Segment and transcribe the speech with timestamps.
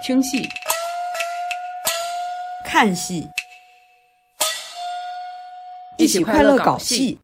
[0.00, 0.48] 听戏、
[2.64, 3.28] 看戏，
[5.98, 7.18] 一起快乐搞戏。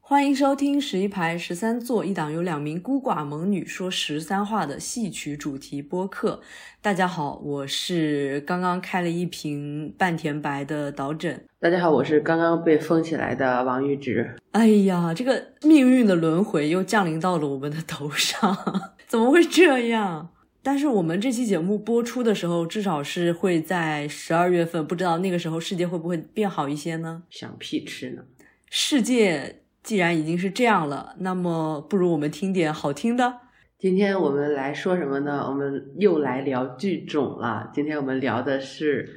[0.00, 6.40] 欢迎收听十一排十三座一档由两名孤寡猛女说十三话的戏曲主题播客。
[6.80, 11.44] 大家好，我是刚刚开了一瓶半甜白的导枕。
[11.60, 14.34] 大家好，我是刚刚被封起来的王玉芝。
[14.52, 18.56] 哎呀，这个命运的轮回又降临到了我们的头上，
[19.06, 20.30] 怎么会这样？
[20.62, 27.22] 但是我们这期节目播出的时候，至少是会在十二月份，不知道那个时候世界会不会变好一些呢？
[27.30, 28.22] 想屁吃呢！
[28.68, 33.38] 世界既然已经是这样了，那么不如我们听点好听的。
[33.78, 35.46] 今天我们来说什么呢？
[35.48, 37.70] 我们又来聊剧种了。
[37.72, 39.08] 今天我们聊的是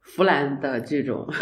[0.00, 1.32] 弗兰的剧种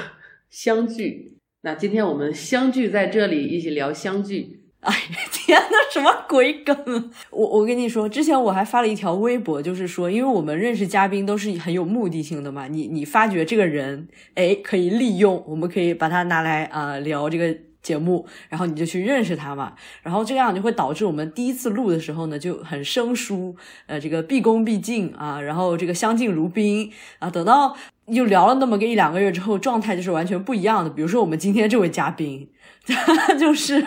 [0.51, 1.39] 相聚。
[1.63, 4.58] 那今天我们相聚在这里，一起聊相聚。
[4.89, 4.95] 哎
[5.33, 7.11] 天呐，什么鬼梗？
[7.31, 30.91] 我我跟你说，之前我还发了一条微博，就是说，因为我们认识嘉宾都是很有目的性的嘛，你你发觉这个人，哎，可以利用，我们可以把他拿来啊聊这个节目，然后你就去认识他嘛，然后这样就会导致我们第一次录的时候呢就很生疏，呃，这个毕恭毕敬啊，然后这个相敬如宾啊，等到又聊了那么个一两个月之后，状态就是完全不一样的。
[30.91, 32.49] 比如说我们今天这位嘉宾，
[32.87, 33.85] 他 就是。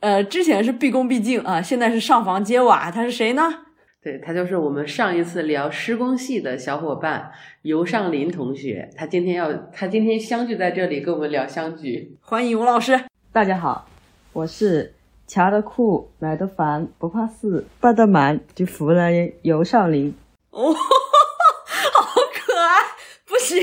[0.00, 2.90] 呃，之前是毕恭毕敬啊，现在是上房揭瓦。
[2.90, 3.42] 他是谁呢？
[4.02, 8.88] 对他就是我们上一次聊施工系的小伙伴尤尚林同学。
[8.96, 12.16] 他今天要，他今天相聚在这里跟我们聊相聚。
[12.20, 13.00] 欢迎吴老师。
[13.32, 13.88] 大家好，
[14.32, 14.94] 我是
[15.26, 19.10] 掐得酷、买得烦、不怕事，办得满就服了
[19.42, 20.14] 尤尚林。
[20.50, 22.76] 哦， 好可爱！
[23.26, 23.60] 不行，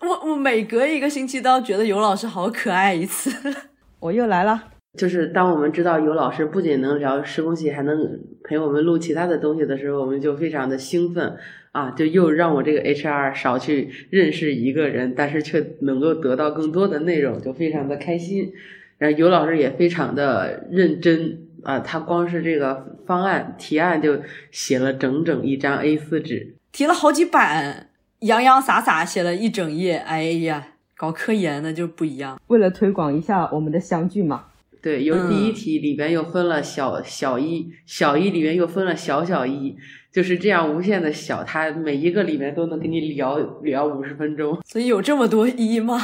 [0.00, 3.30] 我我每隔一个星期都要觉得尤老师好可爱一次。
[4.00, 4.64] 我又来了。
[4.98, 11.36] 就是当我们知道尤老师不仅能聊施工系，还能陪我们录其他的东西的时候，我们就非常的兴奋
[11.70, 11.92] 啊！
[11.92, 18.52] 就又让我这个 HR 少去认识一个人，但是却能够得到更多的内容，就非常的开心。
[18.98, 24.18] 然后尤老师也非常的认真啊，他光是这个方案提案就
[24.50, 29.98] 写了整整一张 A4 纸，提了好几版，洋洋洒洒写了一整页。
[29.98, 32.40] 哎呀，搞科研的就不一样。
[32.48, 34.46] 为了推广一下我们的相聚嘛。
[34.80, 39.76] 对，由第一题里边又分了小小一，小一里面又分了小小一，
[40.12, 44.58] 就是这样无限的小，它每一个里面都能跟你聊聊五十分钟。
[44.64, 46.00] 所以有这么多一吗？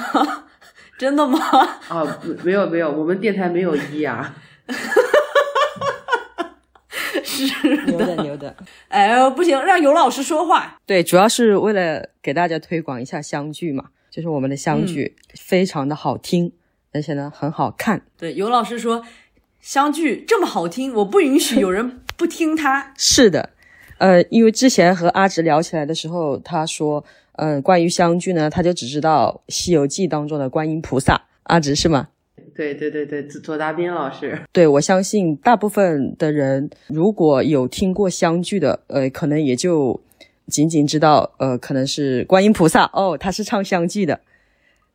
[0.98, 1.38] 真的吗？
[1.88, 4.34] 啊，没有没有，我们电台没有一啊。
[7.22, 8.54] 是牛的牛的。
[8.88, 10.78] 哎呦，不行，让尤老师说话。
[10.86, 16.52] 对，主要是为了给大家推广一下相聚嘛，就是我们的相聚非常的好听。
[16.94, 18.00] 而且呢，很好看。
[18.16, 19.04] 对，尤老师说，
[19.60, 22.92] 相聚这么好听，我不允许有人不听他。
[22.96, 23.50] 是的，
[23.98, 31.20] 呃，因为之前和阿直聊起来的时候，他说，嗯，关于相聚呢，他就只知道《西游记》当中的观音菩萨。
[31.42, 32.08] 阿直是吗？
[32.54, 34.40] 对对对对，左大斌老师。
[34.52, 40.00] 对，我相信大部分的人如果有听过相聚的，呃，可能也就
[40.46, 44.20] 仅仅知道，呃，可能是观音菩萨哦，他是唱相聚的。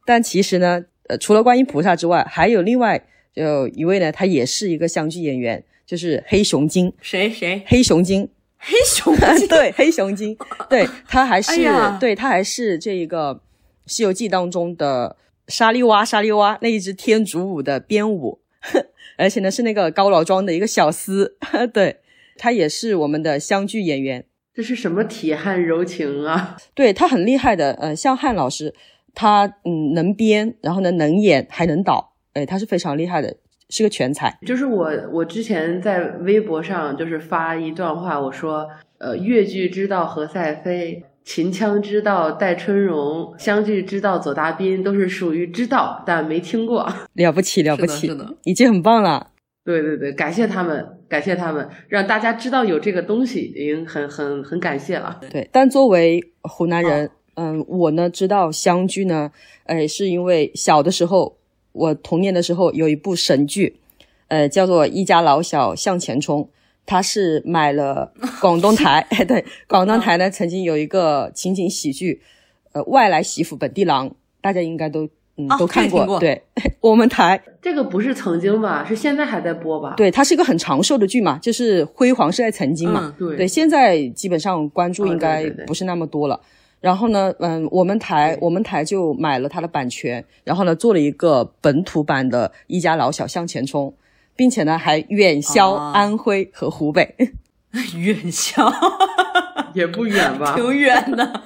[0.05, 0.85] 但其实呢。
[1.09, 3.03] 呃，除了观音菩萨之外，还有另外
[3.33, 6.93] 就一位呢，他也是一个相剧演员，就是黑熊精。
[7.01, 7.63] 谁谁？
[7.65, 8.29] 黑熊精。
[8.57, 9.47] 黑熊精。
[9.49, 10.37] 对，黑熊精。
[10.69, 11.67] 对他还是
[11.99, 13.35] 对他还是这一个
[13.87, 15.15] 《西游记》当中的
[15.47, 18.39] 沙利蛙，沙利蛙那一只天竺舞的编舞，
[19.17, 21.31] 而且呢是那个高老庄的一个小厮。
[21.73, 21.97] 对
[22.37, 24.25] 他也是我们的相剧演员。
[24.53, 26.57] 这是什么铁汉柔情啊？
[26.75, 28.75] 对他很厉害的，呃，向汉老师。
[29.19, 33.35] 他嗯能编，然后呢能演，还能导，哎，他是非常厉害的，
[33.69, 34.39] 是个全才。
[34.45, 38.65] 就是我我之前在微博上就是发一段话，我说，
[38.97, 46.87] 呃，越剧之道何赛飞，秦腔之道戴春荣，湘剧之道左大斌，都是属于知道但没听过。
[47.15, 49.31] 了不起了不起，是的，已经很棒了。
[49.65, 55.19] 对对对，感谢他们，感谢他们，让大家知道有这个东西，已经很很很感谢了。
[55.29, 57.11] 对，但作为湖南人。
[57.41, 59.31] 嗯，我呢知道湘剧呢，
[59.63, 61.37] 呃，是因为小的时候，
[61.71, 63.77] 我童年的时候有一部神剧，
[64.27, 66.43] 呃，叫做《一家老小向前冲》，
[66.85, 72.21] 它是买了 广东台， 对，广东台呢曾经有一个情景喜剧，
[72.73, 74.11] 呃，外来媳妇本地郎，
[74.41, 75.07] 大家应该都
[75.37, 76.41] 嗯都看过，对，
[76.81, 79.93] 我们台这个不是曾经吧，是现在还在播吧？
[79.95, 86.37] 对，它是一个很长寿的剧嘛，就是辉煌是在曾经嘛，对，对，现在基本上关注应该不是那么多了。
[86.81, 93.87] 然后呢，嗯，我们台我们台就买了它的版权，然后呢做了一个本土版的《一家老小向前冲》，
[94.35, 97.13] 并且呢还远销安徽和湖北，
[97.99, 98.71] 远销，
[99.75, 100.53] 也不远吧？
[100.57, 101.43] 挺远的，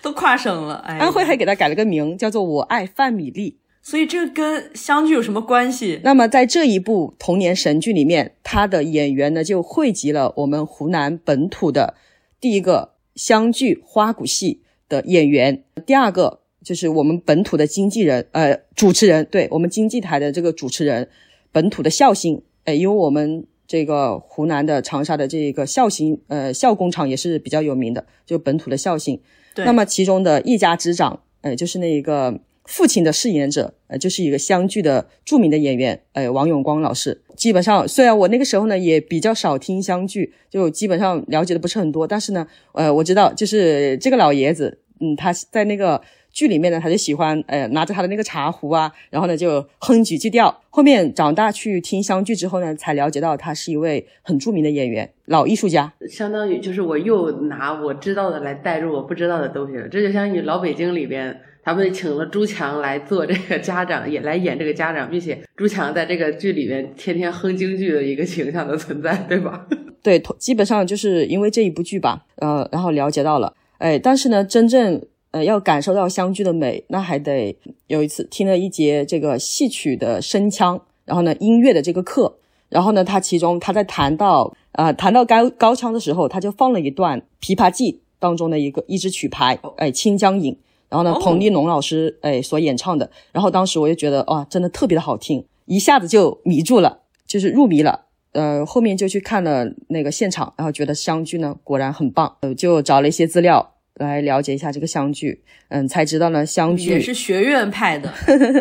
[0.00, 0.76] 都跨省了。
[0.86, 3.50] 哎，安徽还给他改了个名，叫做《我爱范米粒》。
[3.84, 6.00] 所以这跟湘剧有什么关系？
[6.04, 11.94] 那么在这一部童年神剧里面，他的演员呢就汇集了我们湖南本土的
[12.40, 21.08] 第一个湘剧花鼓戏的演员，第二个就是我们本土的经纪人，呃，主持人，对我们经济台的这个主持人，
[21.50, 29.20] 本土的孝星，哎，因为我们这个湖南的长沙的这个孝星，呃，孝工厂也是比较有名的，就本土的孝星。
[29.54, 32.40] 对，那么其中的一家之长，哎，就是那一个。
[32.64, 37.20] 父亲的饰演者，呃，就是一个湘剧的著名的演员，呃，王永光老师。
[37.36, 46.00] 基本上，虽然我那个时候呢也比较少听湘剧，就基本上了解的不是很多，但是呢，呃，我知道就是这个老爷子，嗯，他在那个
[46.30, 50.62] 剧里面呢，他就喜欢，呃，拿着他的那个茶壶啊，然后呢就哼几句调。
[50.70, 55.92] 后面长大去听湘剧之后呢，才了解到他是一位很著名的演员，老艺术家。
[56.08, 61.40] 相当于就是我又拿我知道的来带入我不知道的东西了，这就相当于老北京里边。
[61.64, 69.66] 他们请了朱强来做这个家长，也来演这个家长，并且朱强在这个剧里面天天哼京剧的一个形象的存在，对吧？
[70.02, 75.00] 对，基本上就是因为这一部剧吧，呃，然后了解到了，哎，但是呢，真正
[75.30, 77.56] 呃要感受到湘剧的美，那还得
[77.86, 82.34] 有一次听了一节这个戏曲的声腔，然后呢音乐的这个课，
[82.68, 90.52] 然后呢他其中他在谈到呃谈到高高腔的时候，他就放了一段《琵琶记》当中的一个一支曲牌，哎，《清江引》。
[90.92, 98.08] 然后呢，彭丽农老师哎所演唱的，然后当时我就觉得哇，真的特别的好听，一下子就迷住了，就是入迷了。
[98.32, 108.12] 呃，后面就去看了那个现场，然后觉得湘剧呢果然很棒，呃，就找了一些资料来了解一下这个湘剧，嗯，才知道呢湘剧也是学院派的，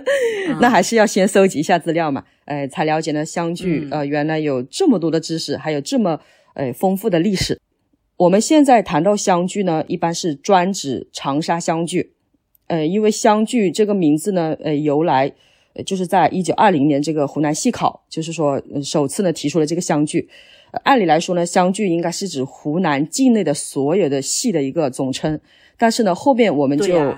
[0.62, 6.20] 那还是要先搜集一下资料嘛，哎，才了解呢湘剧呃原来有这么多的知识，还有这么
[6.54, 7.60] 哎丰富的历史。
[8.18, 12.14] 我们现在谈到湘剧呢，一般是专指长沙湘剧。
[12.72, 15.30] 呃，因为湘剧这个名字呢，呃，由来，
[15.74, 20.30] 呃，就是在一九二零年这个湖南戏考，就是说首次呢提出了这个湘剧。
[20.84, 25.38] 按理来说呢，湘剧应该是指湖南境内的所有的戏的一个总称，
[25.78, 27.14] 但是呢，后面我们就，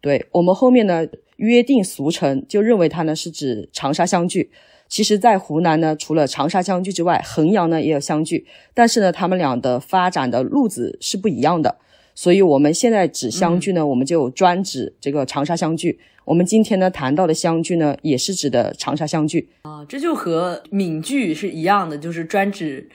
[0.00, 1.06] 对我们后面呢
[1.36, 4.50] 约定俗成，就认为它呢是指长沙湘剧。
[4.88, 8.44] 其实，在湖南呢，除了长沙湘剧之外，衡阳呢也有湘剧，
[8.74, 11.76] 但是呢，他们俩的发展的路子是不一样的。
[12.18, 16.00] 所以，我们现在指湘剧呢，我们就专指这个长沙湘剧。
[16.24, 19.84] 我们今天呢谈到的湘剧呢，也是指的长沙湘剧啊。
[19.84, 22.88] 这就和闽剧是一样的，就是专指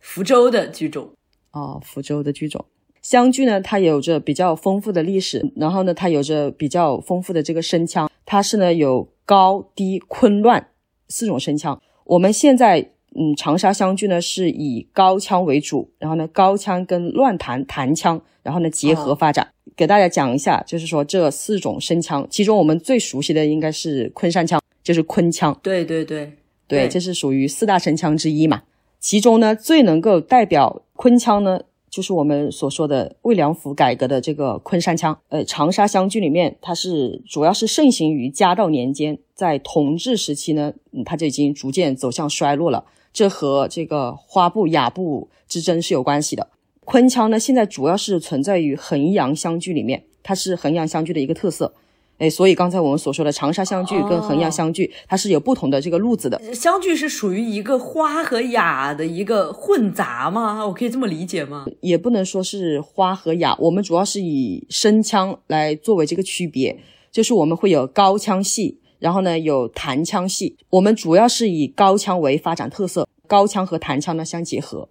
[0.00, 1.10] 福州的剧种
[1.50, 1.80] 啊。
[1.82, 2.64] 福州的剧种，
[3.02, 10.68] 湘剧呢，它有着比较丰富的历史，然后呢，它有着比较丰富的这个声腔，它是呢有高低昆乱
[11.08, 11.82] 四种声腔。
[12.04, 12.92] 我们现在。
[13.14, 19.48] 嗯，长沙湘剧呢是以高腔为主，然后呢高腔跟乱弹弹腔，然后呢结合发展。
[19.76, 25.56] 给大家讲一下，就是说这四种声腔，其中我们最熟悉的应该是昆山腔，就是昆腔。
[25.62, 26.32] 对对对
[26.66, 28.62] 对，这是属于四大声腔之一嘛。
[28.98, 35.16] 其中呢最能够代表昆腔呢，就是我们所说的魏良辅改革的这个昆山腔。
[35.28, 40.72] 呃，长沙湘剧里面，它是主要是盛行于嘉道年间，在同治时期呢，
[41.04, 42.84] 它就已经逐渐走向衰落了。
[43.18, 46.50] 这和这个花布雅布之争是有关系的。
[46.84, 51.74] 昆腔呢，现在主要是存在于衡阳湘剧里面，它是衡阳湘剧的一个特色。
[52.18, 56.40] 哎，所以刚才我们所说的长沙湘剧跟衡阳湘剧，它是有不同的这个路子的。
[56.54, 60.64] 湘剧是属于一个花和雅的一个混杂吗？
[60.64, 61.66] 我可以这么理解吗？
[61.80, 66.78] 也不能说是花和雅，我们主要是以声腔来作为这个区别，
[67.10, 68.78] 就是我们会有高腔戏。
[69.00, 74.88] 然后呢，有弹腔戏，我们主要是以高腔为发展特色，高腔和弹腔呢相结合。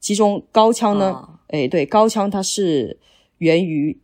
[0.00, 2.98] 其中高腔呢，哎，对，高腔它是
[3.38, 3.98] 源于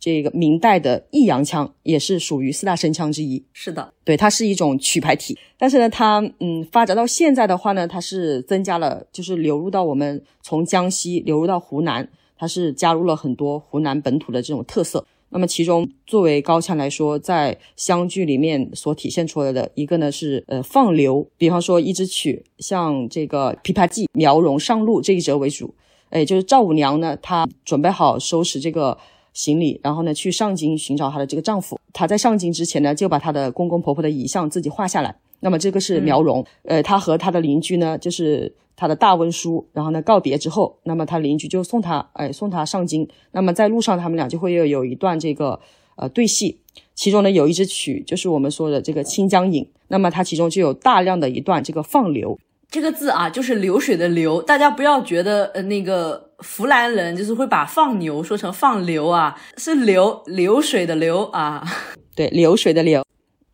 [0.00, 3.44] 这个明代的益阳腔，也是属于四大声腔之一。
[3.52, 5.38] 是的，对，它是一种曲牌体。
[5.58, 15.06] 但是呢，它嗯发展到现在的话呢，它是增加了，就是流入到我们从江西流入到湖南，它是加入了很多湖南本土的这种特色。
[15.36, 25.74] 那么，其中作为高腔来说，在湘剧里面所体现出来的一个呢是呃放流，比方说一支曲，像这个《琵琶记》苗荣上路这一折为主，
[26.08, 28.96] 哎，就是赵五娘呢，她准备好收拾这个
[29.34, 31.78] 行李，然后呢去上京寻找她的这个丈夫。
[31.92, 35.16] 她在上京之前呢，就把她的公公婆婆的遗像自己画下来。
[35.40, 38.54] 那么这个是苗荣，呃，他和他的邻居呢，就是。
[38.78, 43.08] 他的大温叔，然后呢告别之后，那么他邻居就送他，哎，送他上京。
[43.32, 45.58] 那么在路上，他们俩就会有有一段这个
[45.96, 46.60] 呃对戏，
[46.94, 49.64] 其中呢有一支曲，就是我们说的这个《清江引》。
[49.88, 52.38] 那么它其中就有大量的一段这个放流，
[52.70, 61.64] 这个字啊，就是流水的流，大家不要觉得呃那个湖南人就是会把放牛说成放流啊，是流流水的流啊。
[62.14, 63.02] 对，流水的流。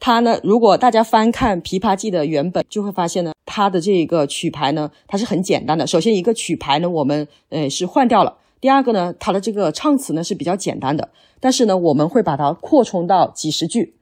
[0.05, 5.87] 它呢，如果大家翻看《琵琶记》的原本，就会发现呢，它的这个曲牌呢，它是很简单的。
[5.87, 8.37] 首先一个曲牌呢，我们呃是换掉了。
[8.61, 13.95] 第二个呢，它的这个唱词呢是比较简单的，但是呢，我们会把它扩充到几十句，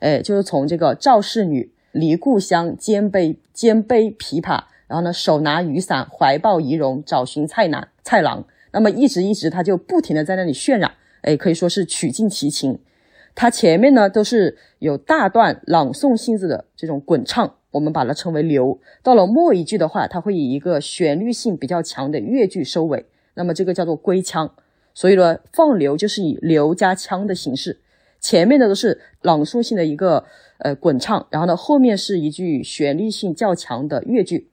[0.00, 10.90] 哎，就是从这个赵氏女离故乡，肩背肩背琵琶，然后呢手拿雨伞，怀抱仪容，找寻菜男菜郎，那么一直一直，他就不停的在那里渲染，
[11.22, 12.80] 哎，可以说是曲尽其情。
[13.34, 18.78] 它前面呢都是有大段朗诵性质的这种滚唱，我们把它称为流。
[19.02, 24.54] 到了末一句的话，它会以一个旋律性比较强的乐句收尾，那么这个叫做归腔。
[24.94, 27.80] 所以呢，放流就是以流加腔的形式，
[28.20, 30.24] 前面的都是朗诵性的一个
[30.58, 34.48] 呃滚唱，然后呢后面是一句旋律性较强的乐句。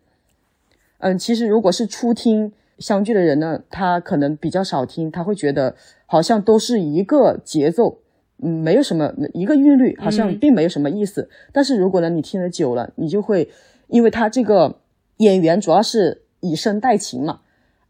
[0.98, 5.76] 嗯，其实如果是初听湘剧的人呢，他可能比较少听，他会觉得
[6.08, 8.00] 好像都是一个节奏。
[8.42, 11.30] 嗯，没有什么一个韵律，好像并没有什么意思。
[11.52, 13.50] 但是如果呢，你听得久了，你就会，
[13.88, 14.80] 因为他这个
[15.18, 17.42] 演员主要是以声代情嘛，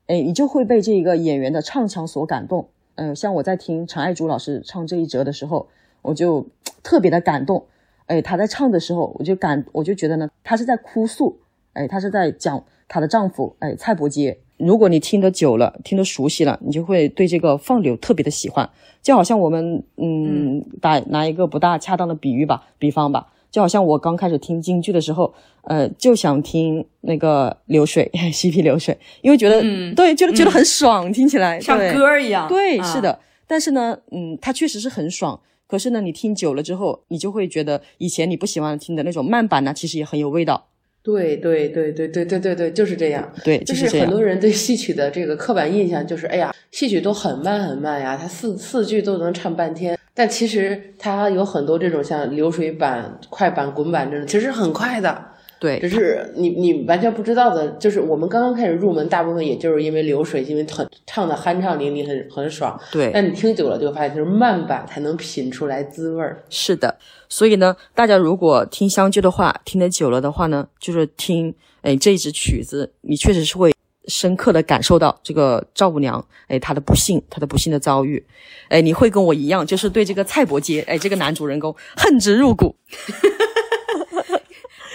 [0.08, 2.68] 哎，你就会被这个演员的唱腔所感动。
[2.96, 5.70] 嗯，像我在听陈爱珠老师唱这一折的时候，
[6.02, 6.46] 我就
[6.84, 7.66] 特别的感动。
[8.08, 11.40] 哎，她在唱的时候，我就感，我就觉得呢，她是在哭诉，
[11.74, 14.38] 哎，她是在讲她的丈夫，哎，蔡伯喈。
[14.66, 18.70] 如果你听得久了，听得熟悉了，你就会对这个放流特别的喜欢。
[19.02, 29.62] 就好像我们，嗯，打拿一个不大恰当的比喻吧，比方吧，就好像我刚开始听京剧的时候，呃，就想听那个流水， 嬉皮流水，因为觉得，
[29.96, 32.48] 对，觉得觉得很爽，听起来像歌一样。
[32.48, 33.20] 对，是的。
[33.48, 35.40] 但是呢，嗯，它确实是很爽。
[35.68, 40.68] 可是呢，你听久了之后，你就会觉得以前你不喜欢听的那种慢板呢，其实也很有味道。
[41.04, 43.32] 对对对对对对对对，就是这样。
[43.44, 49.98] 对，就是很多人对戏曲的这个刻板印象就是，哎呀，戏曲都很慢很慢呀，它四四句都能唱半天。
[50.14, 55.31] 但其实它有很多这种像流水板、快板、滚板这种，其实很快的。
[55.62, 62.76] 对，只是你你完全不知道的，就是我们刚刚开始入门，大部分也就是因为流水，因为很唱的酣畅淋漓，很很爽。
[62.92, 66.44] 对，但你听久了就会发现，就是慢板才能品出来滋味儿。
[66.50, 66.98] 是的，
[67.30, 73.72] 所以呢，大家如果听湘剧的话，听得久了的话呢，就是听哎这一支曲子，你确实是会
[74.08, 78.26] 深刻的感受到这个赵五娘哎她的不幸，她的不幸的遭遇，
[78.70, 82.76] 哎你会跟我一样，就是对这个蔡伯喈哎这个男主人公恨之入骨。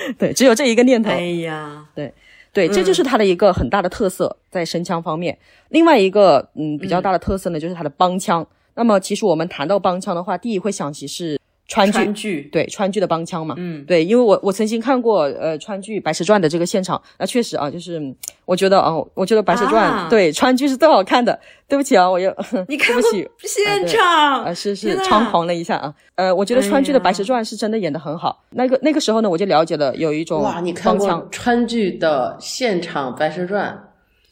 [0.18, 1.10] 对，只有这一个念头。
[1.10, 2.12] 哎呀，对，
[2.52, 5.36] 对，这就是它的一个很大的特色，在声腔方面。
[5.70, 8.46] 另外一个，嗯，比较大的特色呢，就是它的帮腔。
[8.74, 11.38] 那么，其实我们谈到帮腔的话，第一会想起是。
[11.68, 18.00] 川剧对川剧的帮腔嘛，嗯，对，因为我我曾经看过呃川剧《白蛇传》的这个现场，那确实啊，就是
[18.44, 21.38] 我觉得啊，我觉得《白蛇传》对川剧是最好看的。
[21.68, 22.32] 对不起啊，我又
[22.68, 23.28] 你 看不起。
[23.40, 24.44] 现场。
[24.44, 28.44] 啊，是是猖狂了一下啊，呃，我觉得川剧的《白蛇传》是真的演的很好。
[28.50, 33.76] 那个那个时候呢，我就了解了有一种哇，你看过川剧的现场《白蛇传》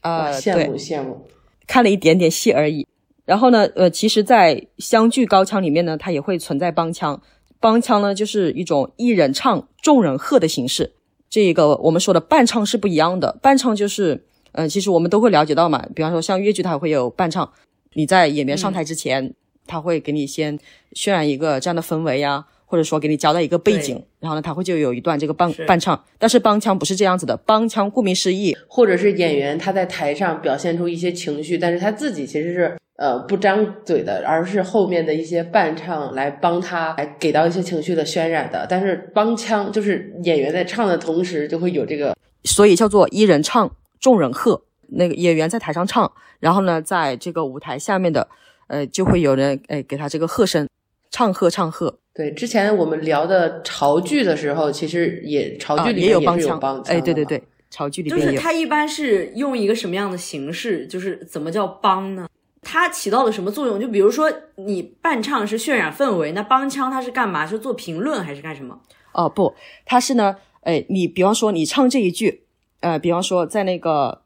[0.09, 0.31] 啊？
[0.31, 1.27] 羡慕羡慕，
[1.67, 2.87] 看了一点点戏而已。
[3.25, 7.21] 然后呢，呃，其实，在湘剧高腔里面呢，它也会存在帮腔。
[7.59, 10.93] 帮腔呢，就是一种一人唱，众人和的形式。
[11.31, 13.39] 这个我们说的伴唱是不一样的。
[13.41, 15.83] 伴唱就是，呃，其实我们都会了解到嘛。
[15.95, 17.51] 比方说，像越剧，它会有伴唱。
[17.95, 19.33] 你在演员上台之前，
[19.67, 20.59] 他会给你先
[20.93, 26.05] 渲染一个这样的氛围呀，或者说给你交代一个背景，然后呢，他会就有一段这个伴伴唱。
[26.19, 32.77] 但是帮腔不是这样子的，帮腔顾名思义，或者是演员他在台上表现出一些情绪，但是他自己其实是。
[32.97, 38.67] 呃，不张嘴的，而是后面的一些伴唱来帮他来给到一些情绪的渲染的。
[38.69, 44.63] 但是帮腔就是演员在唱的同时就会有这个，所以叫做一人唱，众人和。
[44.97, 48.29] 那个演员在台上唱，然后呢，在这个舞台下面的，
[48.69, 50.69] 呃，就会有人哎给他这个和声，
[51.11, 51.99] 唱和唱和。
[52.15, 60.87] 对，之前我们聊的潮剧的时候，其实也潮剧里面也有帮腔，哎，对对对，潮剧里面就是他一般是用一个什么样的形式？
[60.87, 62.29] 就是怎么叫帮呢？
[62.65, 63.79] 它起到了什么作用？
[63.79, 67.47] 就比如说，你伴唱是渲染氛围，那帮腔它是干嘛？
[67.47, 68.81] 是做评论还是干什么？
[69.13, 69.55] 哦，不，
[69.85, 72.45] 它是呢，哎，你比方说你唱这一句，
[72.81, 74.23] 呃，比方说在那个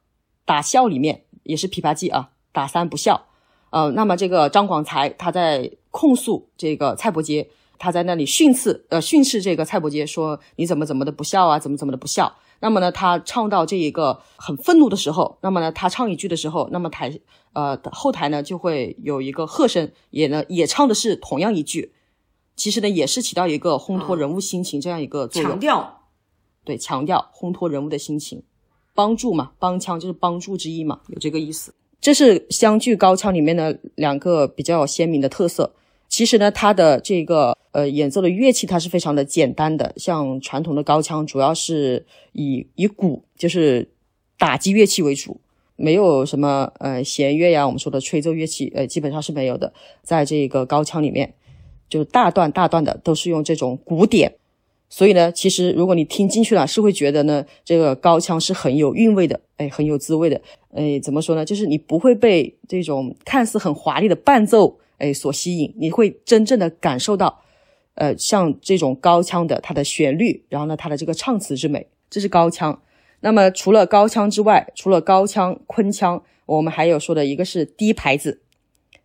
[0.47, 3.27] 打笑里面也是《琵琶记》啊，打三不笑，
[3.71, 7.47] 呃，那么这个张广才他在控诉这个蔡伯喈，
[7.79, 12.35] 他在那里训斥，呃，训斥这个蔡伯喈说你怎么怎么的不孝啊，怎么怎么的不孝。
[12.61, 17.19] 那么呢，他唱到这一个很愤怒的时候，那么呢，他唱一句的时候，那么台
[17.53, 21.93] 呃后台呢就会有一个和声，也呢也唱的是同样一句，
[22.57, 25.53] 其实呢也是起到一个烘托人物心情这样一个作用。
[25.53, 26.01] 强调，
[26.65, 28.43] 对，强调烘托人物的心情。
[28.95, 31.73] 帮助嘛，帮腔就是帮助之意嘛，有这个意思。
[32.01, 35.73] 这是湘剧高腔里面的两个比较鲜明的特色。
[36.09, 43.89] 其实呢，它的这个呃演奏的乐器它是非常的简单的，像传统的高腔主要是以以鼓就是
[44.37, 45.41] 打击乐器为主，
[45.77, 49.73] 没有什么呃弦乐呀，我们说的吹奏乐器呃基本上是没有的。
[50.03, 51.35] 在这个高腔里面，
[51.89, 54.35] 就大段大段的都是用这种鼓点，
[54.89, 60.41] 所以呢，其实如果你听进去了，是会觉得呢这个高腔是很有韵味的，哎，很有滋味的。
[60.75, 61.45] 哎，怎么说呢？
[61.45, 64.79] 就是你不会被这种看似很华丽的伴奏。
[64.99, 67.41] 哎，所吸引你会真正的感受到，
[67.99, 72.81] 呃，像这种高腔的它的旋律，然后呢，它的这个唱词之美，这是高腔。
[73.21, 78.41] 那么除了高腔之外，除了高腔、昆腔，我们还有说的一个是低牌子，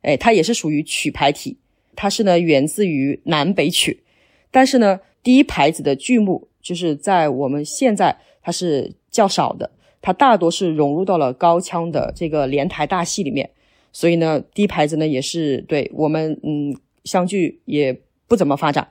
[0.04, 1.58] 哎，它也是属于曲牌体，
[1.96, 4.04] 它是呢源自于南北曲，
[4.52, 9.72] 但是呢，低牌子的剧目就是在我们现在它是较少的，
[10.04, 13.50] 它大多是融入到了高腔的这个连台大戏里面。
[13.92, 18.00] 所以呢，低牌子呢也是对我们，嗯，湘剧也
[18.34, 18.88] 不怎么发展。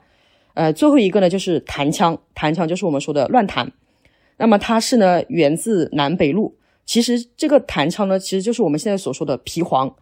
[0.53, 3.73] 呃，最后一个呢就是弹腔，弹腔就是我们说的乱弹。
[4.37, 6.55] 那么它是呢源自南北路。
[6.85, 9.93] 其实这个弹腔呢，其实就是我们现在所说的皮黄。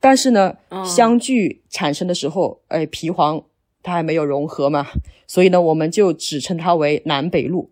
[0.00, 3.44] 但是呢，相距产生的时候，哎，皮黄
[3.80, 4.88] 它还没有融合嘛，
[5.28, 7.70] 所以呢，我们就只称它为南北路。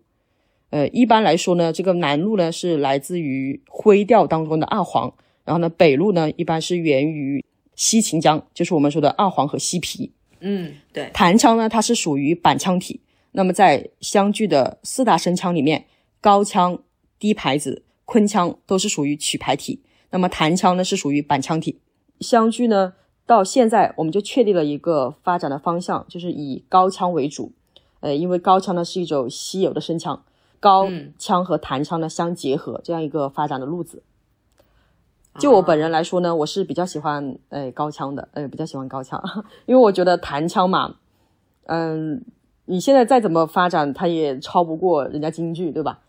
[0.69, 5.13] 呃，一般来说呢，这个南路呢是来自于徽调当中的二黄。
[5.45, 7.43] 然后呢，北路呢一般是源于
[7.75, 10.11] 西秦江，就是我们说的二黄和西皮。
[10.45, 11.09] 嗯，对。
[11.13, 12.99] 弹腔呢，它是属于板腔体。
[13.31, 15.85] 那么在湘剧的四大声腔里面，
[16.21, 16.77] 高腔、
[17.17, 19.81] 低牌子、昆腔都是属于曲牌体。
[20.11, 21.79] 那么弹腔呢是属于板腔体。
[22.19, 22.93] 湘剧呢
[23.25, 27.53] 到现在我们就确立了一个发展的方向，就是以高腔为主。
[28.01, 30.23] 呃，因为高腔呢是一种稀有的声腔，
[30.59, 34.03] 高腔和弹腔呢相结合，这样一个发展的路子。
[35.39, 39.21] 就我本人来说呢，我是比较喜欢诶高腔的，诶比较喜欢高腔，
[39.65, 40.95] 因为我觉得弹腔嘛，
[41.65, 42.23] 嗯，
[42.65, 45.99] 你现在再怎么发展，它也超不过人家京剧，对吧？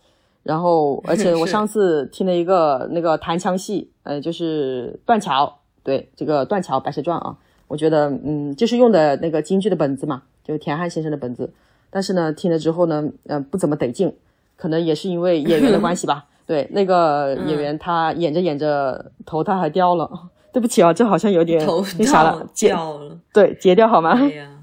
[0.42, 7.34] 然后，而且我 上次听了一个那个弹腔戏，呃，就是断桥，对这个断桥白蛇传啊，
[7.66, 11.50] 我觉得嗯，就是用的那个京剧的本子嘛，就是田汉先生的本子，
[11.88, 14.14] 但是呢，听了之后呢，嗯，不怎么得劲，
[14.56, 16.26] 可能也是因为演员的关系吧。
[16.46, 20.10] 对，那个演员他演着演着头他还掉了，
[20.52, 24.18] 对不起啊，这好像有点头那啥了，掉了，对，截掉好吗？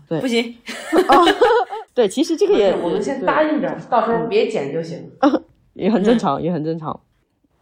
[0.07, 0.55] 对，不行，
[1.95, 5.09] 对，其实这个也我们先答应着，到时候别剪就行，
[5.73, 6.99] 也很正常，也很正常。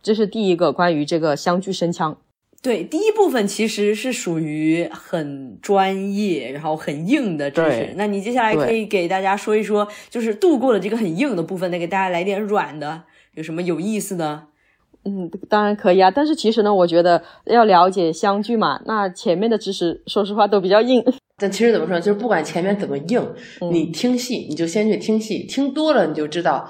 [0.02, 2.18] 这是第一个关于这个相距声腔。
[2.62, 7.94] 对，第一部分其实是属于很专业，然后很硬的知识。
[7.96, 13.04] 那你接下来可以给大家说一说，就是度过了这个很硬的部分，再给大家来点软的。
[13.40, 14.44] 有什么有意思的？
[15.06, 16.12] 嗯，当然可以啊。
[16.12, 21.02] 但是其实呢，我觉得要了解相聚嘛，那前面的知识说实话都比较硬。
[21.40, 23.26] 但其实怎么说，就是不管前面怎么硬，
[23.72, 26.70] 你听戏你就先去听戏，听多了你就知道，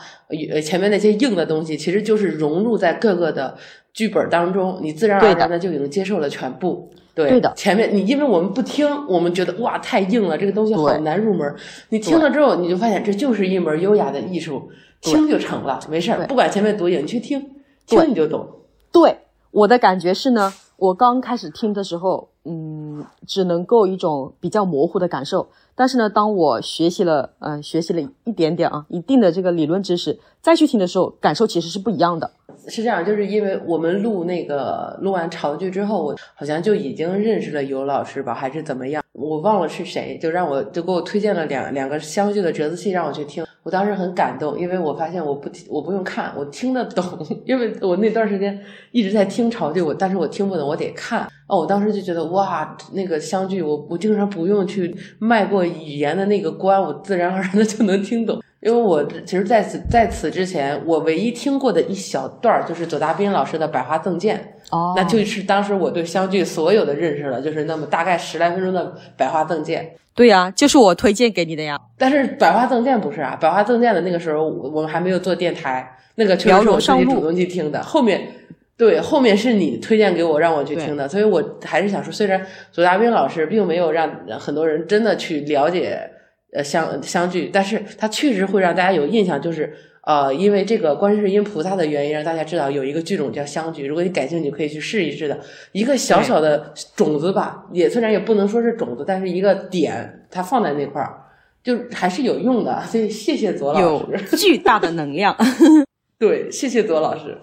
[0.52, 3.58] 呃，前面那些硬的东西其实就是融入在各个的
[3.92, 6.88] 剧本当中，你自然而然的就已经接受了全部。
[7.16, 11.52] 对的，前面你因为我们不听，我们觉得哇太硬了，这个东西好难入门。
[11.90, 14.70] 你听了之后，你就发现这就是一门优雅的艺术。
[15.02, 17.52] 听就成了，没事儿，不管前面多硬，你去听，
[17.86, 18.48] 听你就懂。
[18.92, 19.18] 对，
[19.52, 25.50] 我的感觉是呢，我刚开始听的时候，嗯，只能够一种比较模糊的感受。
[25.76, 32.30] 但是呢，当我学习了，嗯，学习了一点点啊，一定的这个理论知识，再去听的时候，感受其实是不一样的。
[32.68, 39.04] 是这样，就是因为我们录那个录完潮剧之后，我好像就已经认识了尤老师吧，还是怎么样？
[39.14, 43.46] 我忘了是谁，就让我就给我推荐了两两个相剧的折子戏让我去听。
[43.64, 47.04] 我当时很感动，因为我发现我不我不用看，我听得懂，
[47.46, 48.58] 因为我那段时间
[48.92, 51.28] 一直在听潮剧，我但是我听不懂，我得看。
[51.48, 58.42] 哦，我当时就觉得哇，那个湘剧，我我经常不用去迈过语言的那个关，我自然而然的就能听懂。
[58.62, 69.84] 因为我其实在此在此之前，我唯一听过的一小段儿就是左大斌老师的《百花赠剑》，哦，那就是当时我对湘剧所有的认识了，就是那么大概十来分钟的《百花赠剑》。
[70.14, 71.80] 对呀，就是我推荐给你的呀。
[71.98, 77.82] 但是《百花赠剑》不是啊，《百花赠剑》的那个时候我们还没有做电台，那个全是我自己主动去听的。
[77.82, 78.28] 后面
[78.76, 86.12] 对后面是你推荐给我让我去听的，所以我还是想说，虽然左大斌老师并没有让很多人真的去了解。
[86.52, 89.72] 呃，相相聚，但是它确实会让大家有印象，就是
[90.04, 93.86] 呃，因为这个观世音菩萨的原因，让大家知道有一个剧种叫相聚。
[93.86, 95.40] 如果你感兴趣，可以去试一试的，
[95.74, 101.22] 一个小小的种子吧，也虽然也不能说是种子，但是一个点，它放在那块儿，
[101.64, 102.82] 就还是有用的。
[102.88, 105.36] 所以谢谢左老师，有 巨大的能量。
[106.18, 107.38] 对，谢谢左老师。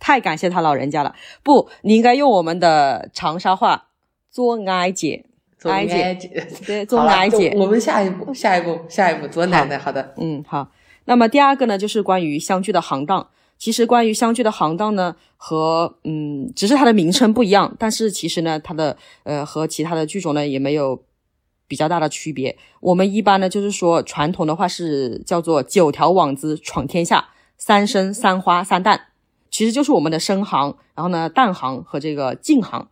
[0.00, 1.14] 太感谢他老人家了。
[1.44, 3.88] 不，你应该用我们的长沙话
[4.30, 5.26] 做哀姐，
[5.60, 7.52] 做奶姐姐，对，做奶姐。
[7.54, 10.14] 我们下一步，下一步，下一步，左奶奶，好的。
[10.16, 10.66] 嗯，好。
[11.04, 13.28] 那么第二个呢，就是关于湘剧的行当。
[13.58, 21.02] 其实关于湘剧的行当呢，和嗯，只是它的名称不一样，但是其实呢，它的呃和其他的剧种呢也没有
[21.68, 22.56] 比较大的区别。
[22.80, 28.98] 我们一般呢就是说，传统的话是叫做九条网子闯天下，三生三花三旦，
[29.50, 32.88] 其实就是我们的生行，然后呢旦行和这个净行。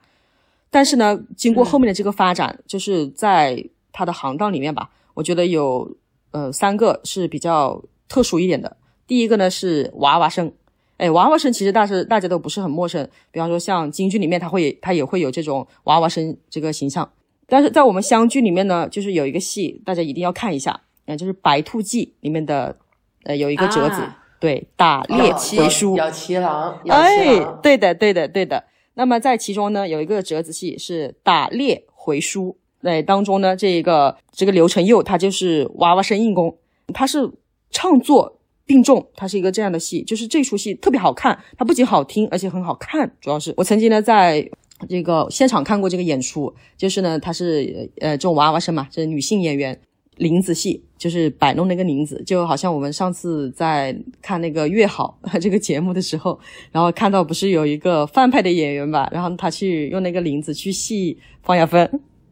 [0.71, 5.97] 但是呢，经过后面的这个发展，就是在它的行当里面吧，我觉得有
[6.31, 8.77] 呃三个是比较特殊一点的。
[9.07, 10.53] 第一个呢是娃娃声，
[10.99, 17.11] 哎，娃娃声其实大是大家都不是很陌生，比方说像京剧里面，它会它也会有这种娃娃声这个形象。
[17.47, 22.77] 但是在我们湘剧里面呢，就是有一个戏，大家一定要看一下，嗯、就是《白兔记》里面的
[23.25, 24.25] 呃有一个折子，啊。
[24.41, 28.63] 对，打猎回书，咬七郎，咬七哎，，对的，对的，对的。
[28.99, 36.59] 那么在其中呢，有一个折子戏是打猎回书，对，当中呢，这个这个刘承佑他就是娃娃声硬功，
[36.93, 37.31] 他是
[37.71, 43.09] 唱作并重，他是一个这样的戏，就是这出戏特别好看，它不仅好听，而且很好看。
[43.21, 44.51] 主要是我曾经呢在
[44.89, 49.81] 这个现场看过这个演出，就是呢，他是呃这种娃娃声嘛，就是女性演员。
[50.19, 56.39] 林子戏就是摆弄那个林子，就好像我们上次在看那个《越好》 这个节目的时候，
[56.73, 61.89] 然后看到不是有一个范派的演员吧，然后他去用那个林子去戏方亚芬，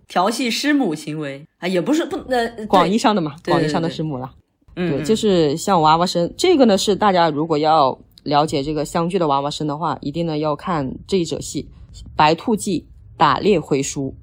[0.09, 1.47] 调戏师母行为。
[1.59, 4.35] 啊，也不是不呃，广义上的嘛，广义上的师母啦。
[4.75, 11.69] 嗯，对，嗯就是像娃娃声，这个呢是大家如果要了解这个湘剧的娃娃声的话，一定呢要看这一折戏
[12.17, 12.81] 《白兔记》
[13.17, 14.15] 打猎回书。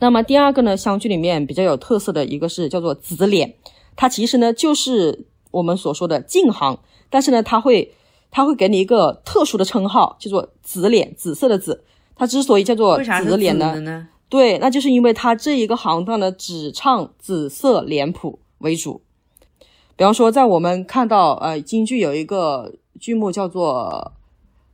[0.00, 3.54] 那么第二个呢，湘剧里面比较有特色的一个是叫做紫脸，
[3.96, 6.78] 它其实呢就是我们所说的净行，
[7.10, 7.94] 但是呢它会
[8.30, 11.84] 它会给你一个特殊的称号，叫做紫脸，紫色的紫。
[12.16, 14.08] 它之所以叫做紫脸呢？
[14.28, 19.02] 对，那就是因为它这一个行当呢，只唱紫色脸谱为主。
[19.96, 24.12] 比方说，在我们看到呃京剧有一个剧目叫做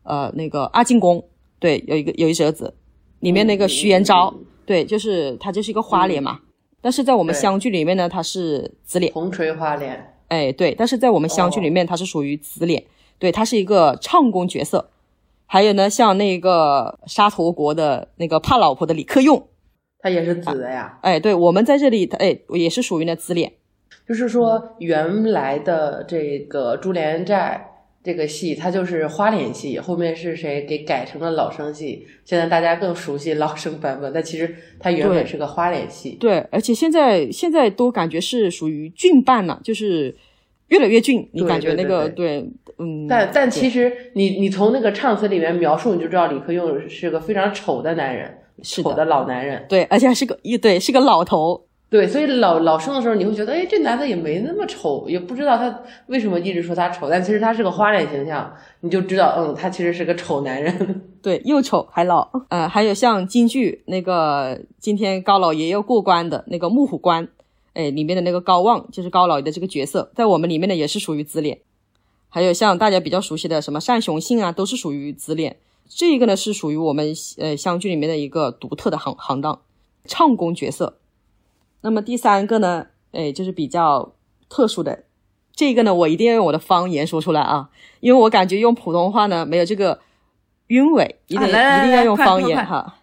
[0.03, 1.25] 呃那个阿进宫，
[1.59, 2.75] 对，有一个有一折子，
[3.21, 4.35] 里面那个徐延昭，
[4.71, 6.39] 对，就是他就是一个花脸嘛。
[6.81, 12.85] 但是在我们湘剧里面呢，它是紫脸，红锤花脸，哎，对，但是在我们湘剧里面，它是属于紫脸，
[13.19, 14.91] 对，它是一个唱功角色。
[15.47, 19.45] 还有呢，像那个沙陀国的那个怕老婆的李克用，
[19.99, 21.01] 他也是紫的呀。
[21.03, 23.55] 哎，对，我们在这里，哎，也是属于那紫脸。
[24.07, 27.70] 就是说，原来的这个《珠帘寨》
[28.03, 32.07] 这个戏，它就是花脸戏，后面是谁给改成了老生戏？
[32.25, 36.17] 现在大家更熟悉老生版本，但其实它原本是个花脸戏。
[36.19, 40.17] 对，而且现在现在都感觉是属于俊扮了，就是
[40.69, 41.29] 越来越俊。
[41.33, 49.67] 你感觉那对个对对，嗯，但但其实你你从那个唱词里面描述，你就知道李克用是个非常丑的男人，丑的老男人。
[49.69, 51.67] 对，而且还是个一对是个老头。
[51.91, 61.03] 对，所以老老生的时候，你会觉得，哎，这男的也没那么丑，也不知道他为什么一直说他丑，但其实他是个花脸形象，你就知道，嗯，他其实是个丑男人。
[61.21, 62.31] 对，又丑还老。
[62.49, 67.27] 呃，还有像京剧那个今天高老爷要过关的那个木虎关，
[67.75, 71.59] 哎，里面的那个高望就是高老爷的这个角色，在我们里面呢也是属于紫脸。
[72.29, 75.57] 还有像大家比较熟悉的什么单雄信啊，都是属于紫脸。
[75.89, 79.61] 这一个呢是属于我们呃湘剧里面的一个独特的行行当，
[80.05, 80.99] 唱功角色。
[81.83, 84.13] 那么第三个呢，哎，就是比较
[84.49, 85.05] 特殊的，
[85.55, 90.01] 这个呢我一定要用我的方言说出来啊，因为我感觉用普通话呢没有这个
[90.67, 92.97] 韵味，一定、一定要用方言哈。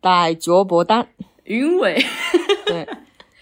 [0.00, 1.08] 大脚婆蛋，
[1.44, 1.98] 韵尾，
[2.66, 2.86] 对，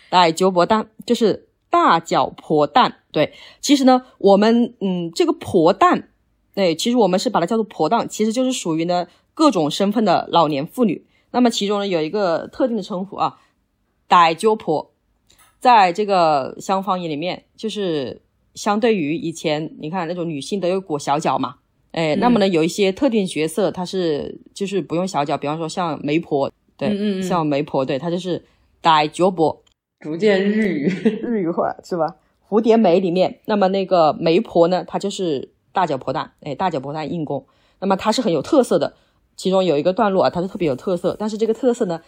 [0.08, 2.98] 大脚婆蛋就是大脚婆蛋。
[3.10, 6.08] 对，其实呢，我们嗯，这个婆蛋，
[6.54, 11.04] 对，其实我们是把它叫做婆蛋，其实就是属于呢各种身份的老年妇女。
[11.32, 13.38] 那么其中呢有一个特定的称呼啊，
[14.12, 14.92] 大脚婆，
[15.58, 18.20] 在这个乡方言里面，就是
[18.54, 21.54] 相对于以前你看那种女性都有裹小脚嘛。
[21.92, 28.44] 哎，那么呢，有一些特定角色，她是就是不用小脚，比方说像媒婆，对，嗯嗯嗯像媒婆，对，她就是
[28.82, 29.62] 傣脚婆，
[30.00, 30.88] 逐渐日语，
[31.22, 32.16] 日语化是吧？
[32.50, 37.46] 蝴蝶梅里面，那么那个媒婆呢，她就是大脚婆蛋，哎，大脚婆蛋硬功，
[37.80, 38.92] 那么她是很有特色的。
[39.36, 42.02] 其中有一个段落啊，它是特别有特色，但是这个特色呢，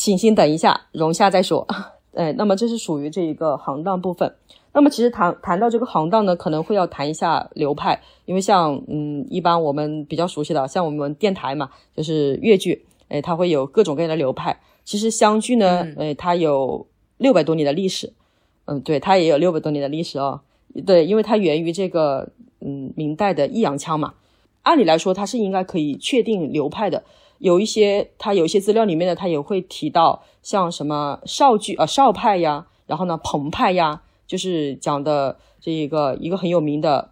[0.00, 1.66] 请先等一下，容下再说。
[2.16, 4.34] 哎，那么这是属于这一个行当部分。
[4.72, 14.58] 那么其实谈谈到这个行当呢，可能会要谈一下流派，因为像嗯，一般我们比较熟悉的，像我们电台嘛，就是粤剧，哎，它会有各种各样的流派。
[14.84, 16.86] 其实湘剧呢，嗯哎，它有
[17.18, 18.10] 六百多年的历史，
[18.64, 20.40] 嗯，对，它也有六百多年的历史哦。
[20.86, 22.30] 对，因为它源于这个
[22.62, 24.14] 嗯明代的益阳腔嘛，
[24.62, 27.04] 按理来说它是应该可以确定流派的。
[27.40, 37.10] 有一些它有一些资料里面呢，它也会提到像什么少剧啊少派呀，然后呢彭派呀，就是讲的这一个一个很有名的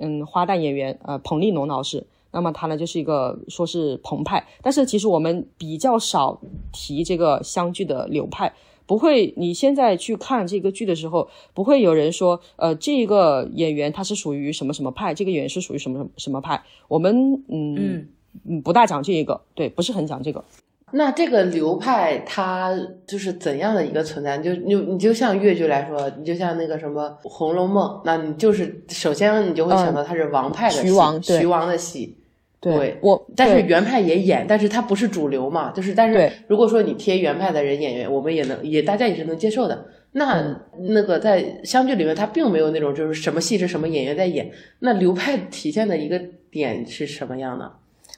[0.00, 2.06] 嗯花旦演员呃彭丽农老师。
[2.32, 6.40] 那么他呢就是一个说是彭派，但是其实我们比较少
[6.72, 8.52] 提这个湘剧的流派。
[8.86, 16.62] 不会，你现在去看这个剧的时候，不会有人说，呃，这个演员他是属于什么什么派，这个演员是属于什么什么派。
[16.86, 18.06] 我们嗯
[18.64, 20.44] 不大讲这一个，对，不是很讲这个。
[20.92, 22.72] 那这个流派它
[23.06, 24.38] 就是怎样的一个存在？
[24.38, 32.16] 就你你就像越剧来说，你就像那个什么《红楼梦》，那你就是首先你就会想到它是王派的徐王，徐王的戏。
[32.58, 39.86] 对我，但是原派也演，但是它不是主流嘛，就是但是如果说你贴原派的人演员，我们也能也大家也是能接受的。
[40.12, 46.20] 那那个在湘剧里面，它并没有那种就是什么戏是什么演员在演，那流派体现的一个
[46.50, 47.70] 点是什么样的？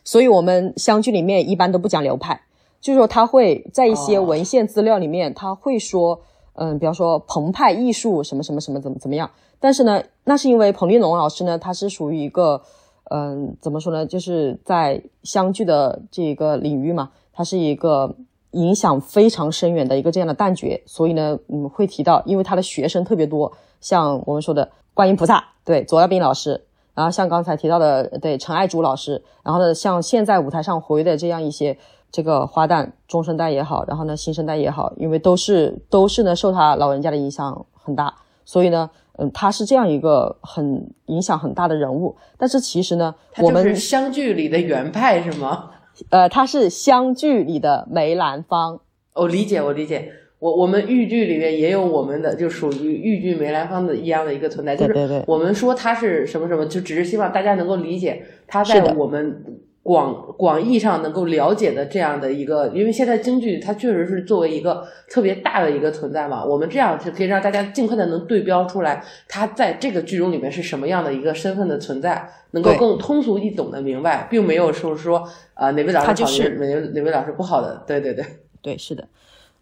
[0.08, 2.40] 所以我们湘剧里面一般都不讲流派，
[2.80, 6.18] 就是说他会在一些文献资料里面他会说，
[6.54, 12.62] 嗯，比方说澎湃艺术什么什么什么怎么怎么样，但是呢，那是因为彭丽龙老师呢，他是属于一个。
[13.10, 14.04] 嗯，怎么说呢？
[14.04, 18.14] 就是在湘剧的这个领域嘛，他是一个
[18.50, 26.62] 影响非常深远的一个这样的旦角，所以呢，嗯，会提到，因为他的学生特别多，像我们说的观音菩萨，对，左耀斌老师，
[26.98, 31.78] 然后像刚才提到的，对，陈爱竹老师，然后呢，像现在舞台上活跃的这样一些
[32.10, 38.12] 这个花旦中生代也好，然后呢新生代也好，因为都是都是呢受他老人家的影响很大，
[38.44, 38.90] 所以呢。
[39.20, 45.70] 嗯，他是这样一个很影响很大的人物，但是其实呢，我们湘剧里的原派是吗？
[46.10, 48.78] 呃，他是湘剧里的梅兰芳。
[49.14, 50.12] 我理解，我理解。
[50.38, 59.44] 我我们豫剧里面也有我们的，就属于豫剧梅兰芳的一样的一个存在，就是我们说他是什么什么，就只是希望大家能够理解他在我们。
[59.80, 78.22] 广广义上能够了解的这样的一个，因为现在京剧它确实是作为一个特别大的一个存在嘛，我们这样是可以让大家尽快的能对标出来，它在这个剧中里面是什么样的一个身份的存在，能够更通俗易懂的明白，并没有说说啊哪位老师好，哪位哪位老师不好的，对对对。
[78.60, 79.08] 对，是的，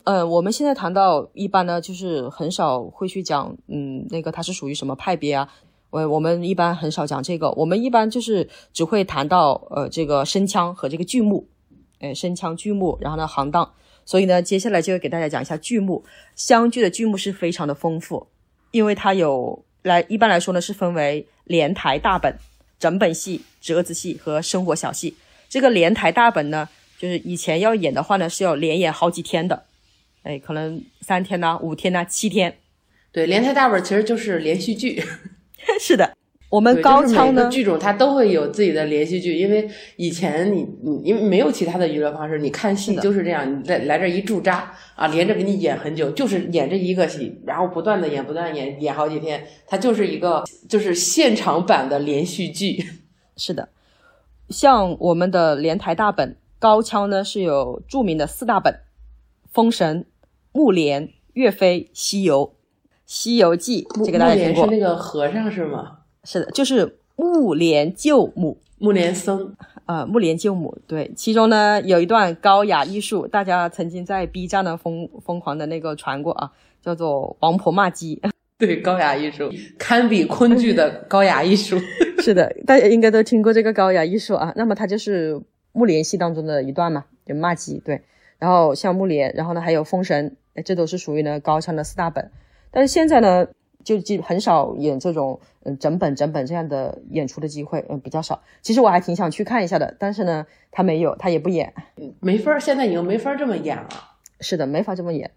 [0.06, 5.52] 呃，我们现在谈到一般呢，就是很少会去讲，嗯，那个它是属于什么派别啊？
[5.90, 11.48] 我我们一般很少讲这个，我们一般就是只会谈到呃这个声腔和这个剧目，
[11.98, 13.68] 哎声腔剧目，然后呢行当，
[14.04, 16.04] 所以呢接下来就会给大家讲一下剧目。
[16.36, 18.28] 湘剧的剧目是非常的丰富，
[18.70, 22.38] 因为它有来一般来说呢是分为连台大本、
[22.78, 25.16] 整本戏、折子戏和生活小戏。
[25.48, 29.64] 这个连台大本呢，就是以前要演的话呢是要连演好几天的，
[30.26, 32.56] 哎可能三天呐、五天呐、七天。
[33.12, 35.02] 对，连台大本其实就是连续剧。
[35.80, 36.14] 是的，
[36.50, 52.84] 我们高腔呢，剧种它都会有自己的连续剧，因为以前你你因为没有其他的娱乐方式，你看戏就是这样，你来来这一驻扎啊，连着给你演很久，就是演这一个戏，然后不断的演，不断演，演好几天，它就是一个就是现场版的连续剧。
[53.36, 53.68] 是的，
[54.50, 58.72] 像我们的连台大本高腔呢，是有著名的四大本：
[59.52, 60.00] 《封神》
[60.56, 62.46] 《木莲》《岳飞》《西游》。
[63.04, 64.64] 《西游记》这个大家听过？
[64.64, 65.98] 是那个和尚是吗？
[66.24, 70.78] 是的，就是木莲救母，木莲僧啊，木莲救母。
[70.86, 78.20] 对，其中呢有一段高雅艺术，大家曾经在 B 站呢疯疯狂的那个传过啊，叫做“王婆骂鸡”。
[78.58, 81.78] 对，高雅艺术堪比昆剧的高雅艺术。
[82.24, 84.54] 是的，大家应该都听过这个高雅艺术啊。
[84.56, 85.38] 那么它就是
[85.72, 87.78] 木莲戏当中的一段嘛，就骂鸡。
[87.84, 88.00] 对，
[88.38, 92.30] 然后像木莲，然后呢还有封神，这都是属于呢高腔的四大本。
[92.70, 93.46] 但是现在呢，
[93.84, 98.42] 就基很少演这种嗯整本整本这样的演出的机会，嗯比较少。
[98.62, 101.72] 其实我还挺想去看一下的，但是呢，他没有，他也不演，
[102.20, 103.88] 没法儿，现在已经没法这么演了。
[104.40, 105.30] 是的，没法这么演。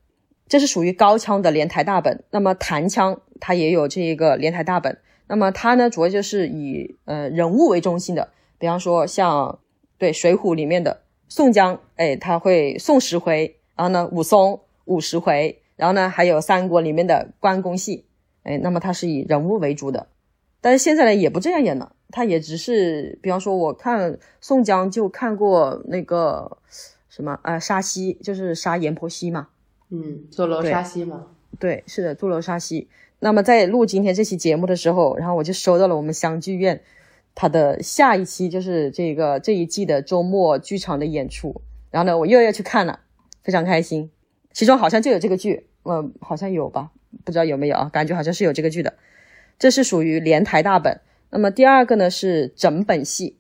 [0.48, 9.60] 这是属于高腔的连台大本，那么弹腔它也有这一个连台大本，那么它呢主要就是以呃人物为中心的，比方说像
[10.00, 15.62] 对《水浒》里面的宋江，哎，他会宋十回，然后呢武松五十回。
[15.80, 18.04] 然后呢，还有三国里面的关公戏，
[18.44, 20.08] 哎，那么它是以人物为主的，
[20.60, 26.58] 但是现在呢也不这样演了，它也只是，比方说我看宋江就看过那个
[27.08, 29.48] 什么呃杀西，就是杀阎婆惜嘛，
[29.90, 32.90] 嗯，坐楼杀西嘛，对，是的，坐楼杀西。
[33.20, 36.82] 那么在录今天这期节目的时候，然后我就收到了我们湘剧院
[37.36, 43.00] 他的下一期，就是这个这一季的周末剧场的演出，然后呢我又要去看了，
[43.44, 44.12] 非常开心，
[44.54, 45.68] 其中好像就有这个剧。
[45.84, 46.92] 嗯，好像有吧，
[47.24, 47.90] 不知道有没有啊？
[47.92, 48.94] 感觉好像是有这个剧的。
[49.58, 51.00] 这是属于连台大本。
[51.32, 53.38] 那么第二个呢是整本戏，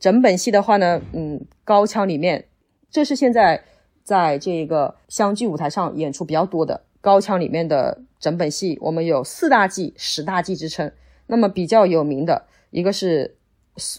[0.00, 2.46] 整本戏的话呢，嗯，高腔里面，
[2.90, 3.62] 这是现在
[4.02, 10.90] 在这个湘剧舞台上演出比较多的高腔里面的整本戏，我们有四大季、十大季之称。
[11.26, 13.36] 那么比较有名的一个是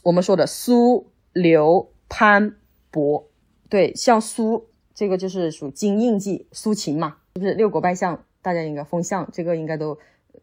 [0.01, 2.55] 我们说的苏刘潘
[2.91, 3.29] 博，
[3.69, 9.97] 对，像苏这个就是属金印记，苏秦嘛，就是六国拜相，大家应该封相，这个应该都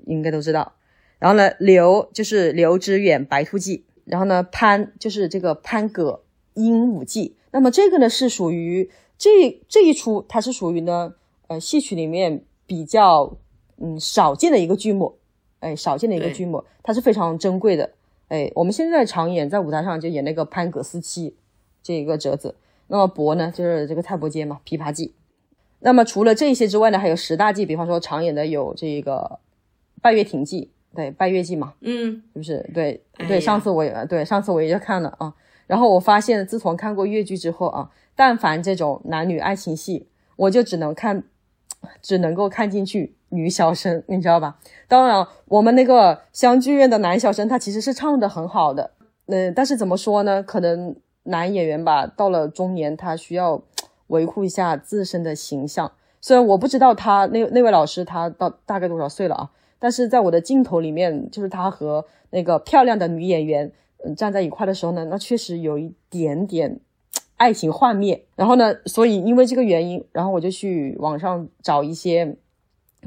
[0.07, 0.73] 应该都知道。
[1.19, 6.23] 然后呢，刘就是刘知远白兔记，然后呢，潘就是这个潘葛
[6.55, 7.37] 鹦鹉记。
[7.53, 11.15] 那么这个呢是属于这这一出，它是属于呢
[11.49, 13.37] 呃戏曲里面比较
[13.77, 15.19] 嗯少见的一个剧目。
[15.61, 17.91] 哎，少见的一个剧目，它是非常珍贵的。
[18.29, 21.37] 哎，我们现在常演在舞台上就演那个潘葛思妻
[21.83, 22.55] 这一个折子。
[22.91, 25.15] 那么伯呢，就是这个太伯街嘛，琵琶记。
[25.79, 29.39] 那么除了这些之外呢，还有十大记，比方说常演的有这个
[30.03, 32.69] 拜月亭记，对，拜月记嘛，嗯，是不是？
[32.75, 35.33] 对对，上次我也对，上次我也看了啊。
[35.67, 41.23] 然后我发现，自从看过越剧之后啊，但凡这种男女爱情戏，我就只能看，
[42.03, 43.15] 只能够看进去。
[43.33, 44.59] 女小生，你知道吧？
[44.89, 48.91] 当然，我们那个湘剧院的男小生，他其实是唱的很好的。
[49.27, 50.43] 嗯，但是怎么说呢？
[50.43, 53.63] 可能男演员吧，到了中年，他需要
[54.09, 55.93] 维护一下自身的形象。
[56.21, 63.73] 虽然我不知道他那那位老师他到大概多少岁了啊，但是在我的镜头里面，就是他和那个漂亮的女演员
[64.05, 66.81] 嗯站在一块的时候呢，那确实有一点点
[67.37, 68.25] 爱情幻灭。
[68.37, 72.37] 然后呢，所以因为这个原因，然后我就去网上找一些。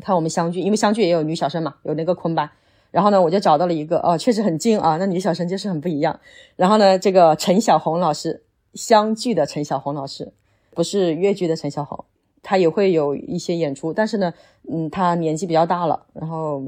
[0.02, 2.50] 看我们湘剧，因为湘剧也有女小生嘛，有那个昆班。
[2.94, 6.20] 然后呢，我就找到了一个，哦，确实很近啊，那女小生就是很不一样。
[6.56, 8.44] 然后呢，这个陈小红老师，
[8.76, 10.32] 湘剧的陈小红老师，
[10.76, 12.06] 不是越剧的陈小红，
[12.44, 14.32] 她也会有一些演出，但是呢，
[14.72, 16.06] 嗯，她年纪比较大了。
[16.14, 16.62] 然后，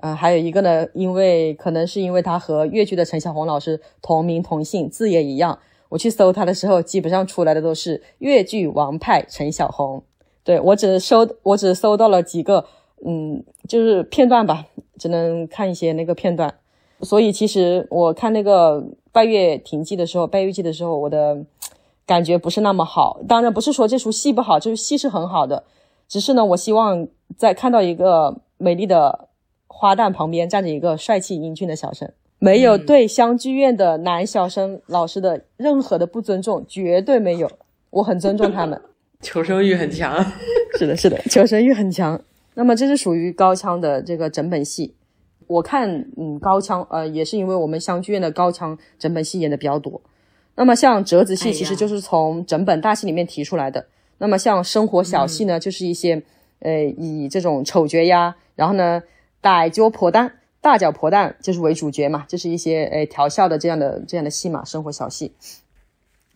[0.00, 5.56] 呃，还有一个呢，因为可能是因为她和越剧的陈小红老师同名同姓，字也一样，
[5.90, 10.02] 我去搜她的时候，基本上出来的都是越剧王派陈小红。
[10.42, 12.64] 对我只搜，我只搜到了几个，
[13.06, 14.66] 嗯，就是片段吧，
[14.98, 16.52] 只能看一些那个片段。
[17.02, 18.82] 所以其实我看那个
[19.12, 21.38] 《拜月亭记》的时候，《拜月记》的时候，我的
[22.04, 23.20] 感觉不是那么好。
[23.28, 25.62] 当然不是说这出戏不好，就是戏是很好的，
[26.08, 27.06] 只是呢，我希望
[27.36, 29.28] 在看到一个美丽的
[29.68, 37.48] 花旦旁边站着一个帅气英俊的小生，没有对湘剧院的男小生老师的任何的不尊重，绝对没有，
[37.90, 38.80] 我很尊重他们。
[39.22, 40.24] 求生欲很强，
[40.78, 42.20] 是的，是的，求生欲很强。
[42.58, 44.96] 那么这是属于高腔的这个整本戏。
[45.46, 50.02] 我看，嗯，高腔，呃，也是因为我们湘剧院的高腔整本戏演的比较多。
[50.56, 53.86] 那么像折子戏，其实就是从整本大戏里面提出来的。
[54.18, 56.20] 那么像生活小戏呢，就是一些，
[56.58, 59.04] 呃，以这种丑角呀，然后呢，
[59.40, 65.30] 傣脚婆旦、大脚婆旦就是为主角嘛，就是一些，呃，调笑的这样的这样的戏嘛，生活小戏。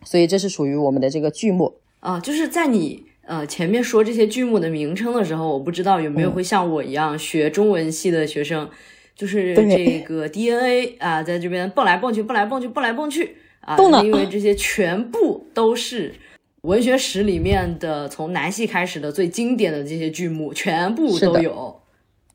[0.05, 1.73] 所以这是属于我们的这个剧目。
[1.99, 8.69] 啊，就是在你呃前面说这些剧目的名称的时候，我不知道有没有会像我一样学中文系的学生，
[9.15, 16.13] 就是这个 DNA 啊，在这边蹦来蹦去，蹦来蹦去，蹦来蹦去啊，因为这些全部都是
[16.61, 21.79] 文学史里面的从南戏开始的最经典的这些剧目，全部都有。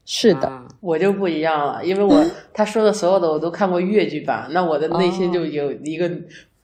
[0.05, 2.25] 是的，我就不一样了，因为我
[2.55, 6.11] 他说的所有的我都看过越剧版，那我的内心就有一个。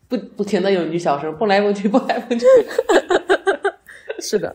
[0.06, 2.44] 不不停的有女小生蹦来蹦去，蹦来蹦去。
[4.24, 4.54] 是的，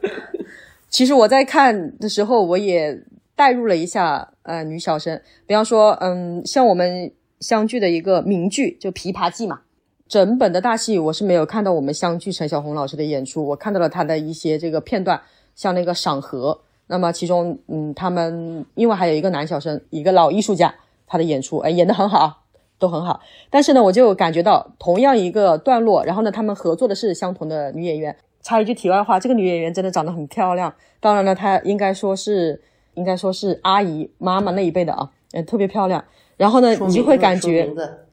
[0.89, 2.99] 其实我在看的时候，我也
[3.35, 9.61] 带入了一下呃女小生，比方说，嗯，像我们湘剧的一个名剧就《琵琶记》嘛，
[10.07, 15.21] 整本的大戏我是没有看到我们湘剧陈小红老师的演出，我看到了他的一些这个片段，
[15.55, 20.73] 像那个赏荷，那么其中嗯，他们因为还有一个男小生，一个老艺术家，
[21.05, 22.45] 他的演出哎演的很好。
[22.79, 28.15] 都很好，但是呢，我就感觉到同样一个段落，然后呢，他们合作的是相同的女演员。
[28.41, 30.73] 插一句题外话，这个女演员真的长得很漂亮。
[30.99, 32.61] 当然了，她应该说是，
[32.93, 36.03] 应该说是阿姨妈妈那一辈的啊，嗯，特别漂亮。
[36.37, 37.67] 然后呢，你就会感觉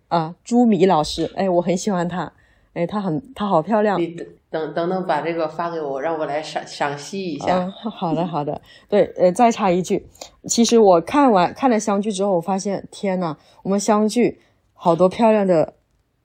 [0.09, 2.33] 啊，朱米老师，哎，我很喜欢她，
[2.75, 4.01] 哎，她很，她好漂亮。
[4.01, 4.17] 你
[4.51, 7.59] 等等等，把这个发给我，让我来赏赏析一下。
[7.59, 8.61] 嗯，好的好的。
[8.89, 10.07] 对，呃，再插一句，
[10.45, 14.41] 其实我看完看了湘剧之后，我发现，天呐，我们湘剧。
[14.79, 15.73] 好多漂亮的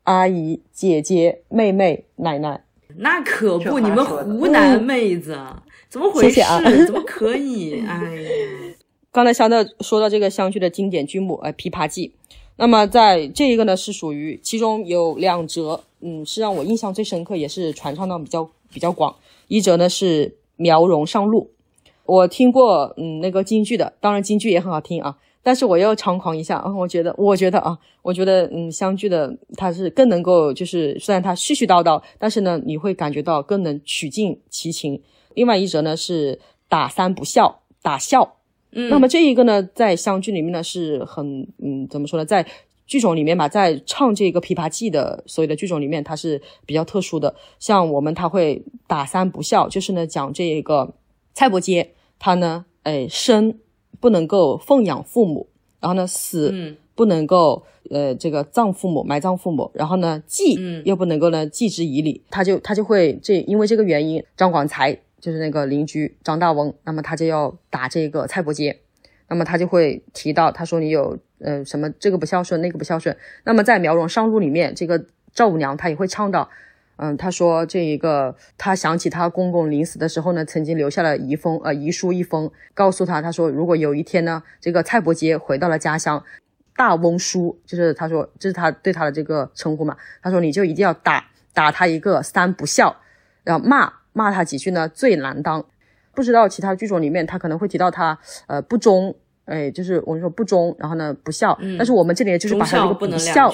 [0.03, 2.65] 阿姨、姐姐、妹妹、奶奶，
[2.97, 5.37] 那可不，你们湖南妹子
[5.89, 6.41] 怎么回事？
[6.85, 7.83] 怎么可以？
[7.85, 8.29] 哎呀，
[9.11, 12.07] 刚才香到说到这个湘剧的经典剧目，哎，《琵琶记》。
[12.57, 19.15] 那么在这一个呢，是属于其中有两折，嗯，是让我印象最深刻，也是传唱到比较比较广。
[19.47, 21.49] 一折呢是苗荣上路，
[22.05, 25.17] 我听过，嗯，那个京剧的，当然京剧也很好听啊。
[25.43, 26.71] 但是我又猖狂一下啊！
[26.71, 35.01] 我觉得，我觉得啊，我觉得，嗯，相聚的它是更能够，就是虽然他絮絮叨叨，但是呢，你会感觉到更能曲尽其情。
[35.33, 36.39] 另外一则呢是
[36.69, 38.37] 打三不笑，打笑。
[38.73, 42.45] 嗯，那么这一个呢，在相聚里面呢是很，嗯，怎么说呢，在
[42.85, 47.33] 剧种里面吧，在唱这个《琵琶记》的所有的剧种里面，它是比较特殊的。
[47.57, 50.93] 像我们他会打三不笑，就是呢讲这个
[51.33, 51.87] 蔡伯喈，
[52.19, 53.57] 他呢，哎，生。
[54.01, 55.47] 不能够奉养父母，
[55.79, 68.75] 然后呢死不能够呃这个葬父母埋葬父母，然后呢祭又不能够呢祭之以礼，他就他就会这因为这个原因，张广才就是那个邻居张大翁，那么他就要打这个蔡伯喈，
[69.29, 76.49] 那么他就会提到他说你有呃什么这个不孝顺那个不孝顺，那么在苗荣上路里面，这个赵五娘她也会唱到。
[76.97, 86.23] 嗯，他说这一个，他想起他公公临死的时候呢，曾经留下了遗封，呃，遗书一封，告诉他，他说如果有一天呢，这个蔡伯杰回到了家乡，
[86.75, 92.95] 大翁叔，就是他说这是他对他的这个称呼嘛，他说你就一定要打打他一个三不孝，
[93.43, 95.65] 然后骂骂他几句呢，最难当。
[96.13, 99.15] 不知道其他剧种里面他可能会提到他呃不忠，
[99.45, 103.49] 哎，就是我们说不忠，然后呢不孝，但是我们这里就是把他这个不孝，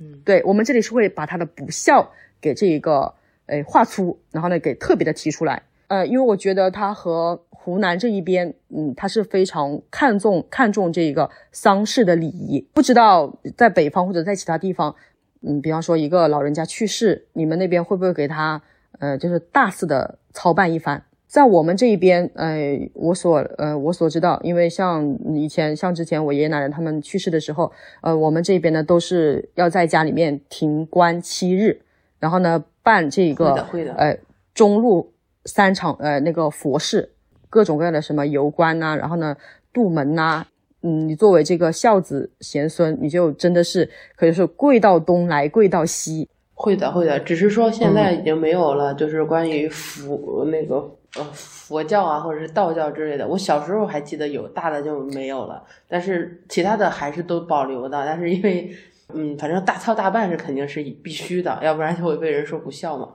[0.00, 2.10] 嗯，对我们这里是会把他的不孝。
[2.42, 3.14] 给这一个
[3.46, 12.66] 诶画粗，然后呢给特别的提出来，呃，因为我觉得他和湖南这一边，嗯，他是非常看重看重这个丧事的礼仪。
[12.74, 14.94] 不知道在北方或者在其他地方，
[15.42, 18.60] 嗯，比方说一个老人家去世，你们那边会不会给他
[18.98, 21.00] 呃就是大肆的操办一番？
[21.28, 27.72] 在我们这一边，呃，我所呃我所知道，因为像以前像之前我爷爷奶奶他们去世的时候，
[28.02, 31.80] 呃，我们这边呢都是要在家里面停棺七日。
[32.22, 33.52] 然后呢，办这个
[33.96, 34.16] 呃
[34.54, 35.12] 中路
[35.44, 37.10] 三场呃那个佛事，
[37.50, 39.36] 各种各样的什么游观呐，然后呢
[39.72, 40.46] 渡门呐，
[40.82, 46.28] 嗯，你作为这个孝子贤孙，你就真的是可以说跪到东来跪到西。
[46.54, 50.76] 会的，会的，只是说现在已经没有了，就是关于佛那个
[51.16, 53.26] 呃佛教啊或者是道教之类的。
[53.26, 58.06] 我小时候还记得有，大的就没有了，但是其他的还是都保留的。
[58.06, 58.72] 但是因为。
[59.14, 63.08] 嗯，反正大操大办是肯定是必须的，要不然就会被人说不孝嘛。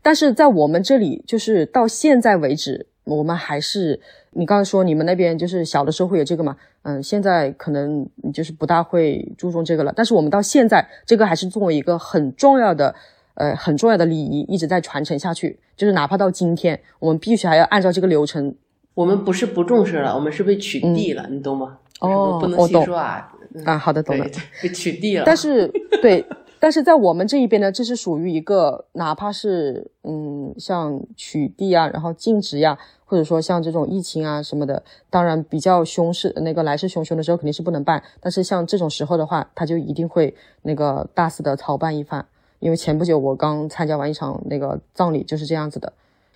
[0.00, 4.00] 但是在我们这里，就是到现在为止，我们还是
[4.32, 6.56] 你刚才说你们那边就是小的时候会有这个嘛？
[6.82, 9.92] 嗯，现在可能就是不大会注重这个了。
[9.94, 12.92] 但是我们到现在，这个还是作为一个很重要的
[13.34, 15.60] 呃很重要的礼仪一直在传承下去。
[15.76, 18.54] 就是哪怕到今天，我们必须还要按照这个流程。
[18.94, 21.78] 我们不是不重视了，我们是被取缔了，你懂吗？
[22.00, 23.32] 哦，不能细说啊。
[23.64, 24.26] 啊，好的，懂了，
[24.62, 25.24] 被取缔了。
[25.24, 25.68] 但是，
[26.02, 26.24] 对，
[26.58, 38.02] 但是在我们这一边呢，这是属于一个，哪怕是嗯，像取缔啊，然后禁止呀，或者说像这种疫情啊什么的，当然比较凶势，那个来势汹汹的时候肯定是不能办。
[38.20, 42.24] 但是像这种时候的话，他就一定会那个大肆的操办一番。
[42.60, 45.92] 因为前不久我刚参加完一场那个葬礼，就是这样子的。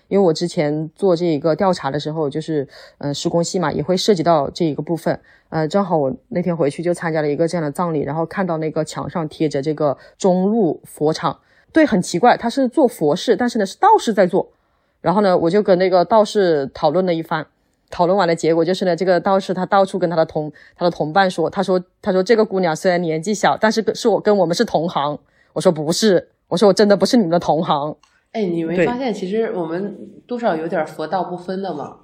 [0.09, 2.67] 因为我之前做这一个调查的时候，就是
[2.99, 5.19] 嗯施工系嘛，也会涉及到这一个部分。
[5.49, 11.39] 呃，正好我那天回去就参加了一个这样的葬礼，然后看到那个墙上贴着这个中路佛场，
[11.73, 14.51] 对，很奇怪，他是做佛事，但是呢是道士在做。
[15.01, 17.47] 然后呢，我就跟那个道士讨论了一番，
[17.91, 25.19] 讨论完的结果就是呢，这个道士他到处跟他的同他的同伴说，他说他说这个姑娘虽然年纪小，但是是我跟我们是同行。
[25.53, 27.97] 我说不是，我说我真的不是你们的同行。
[28.33, 29.97] 哎，你没发现其实我们
[30.27, 32.01] 多少有点佛道不分的吗？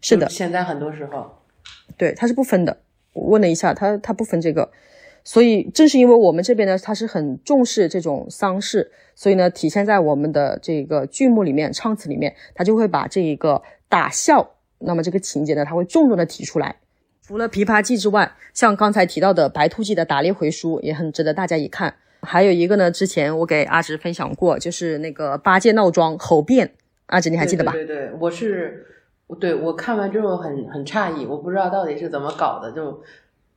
[0.00, 1.28] 是的，现在很多时候，
[1.96, 2.78] 对，它是不分的。
[3.12, 4.70] 我问了一下，他他不分这个，
[5.24, 16.76] 所以正是因为我们这边呢，他是很重视这种丧事，所以呢，体现在我们的这个剧目里面、唱词里面，他就会把这一个打笑，那么这个情节呢，他会重重的提出来。
[17.20, 21.94] 除了《琵琶记》之外，像刚才提到的《白兔记》的打猎回书也很值得大家一看。
[22.22, 26.72] 还有一个呢，之前我给阿直分享过，就是那个八戒闹庄猴变，
[27.06, 27.72] 阿直你还记得吧？
[27.72, 28.86] 对对，我是，
[29.40, 33.02] 对我看完之后很很诧异，我不知道到底是怎么搞的，就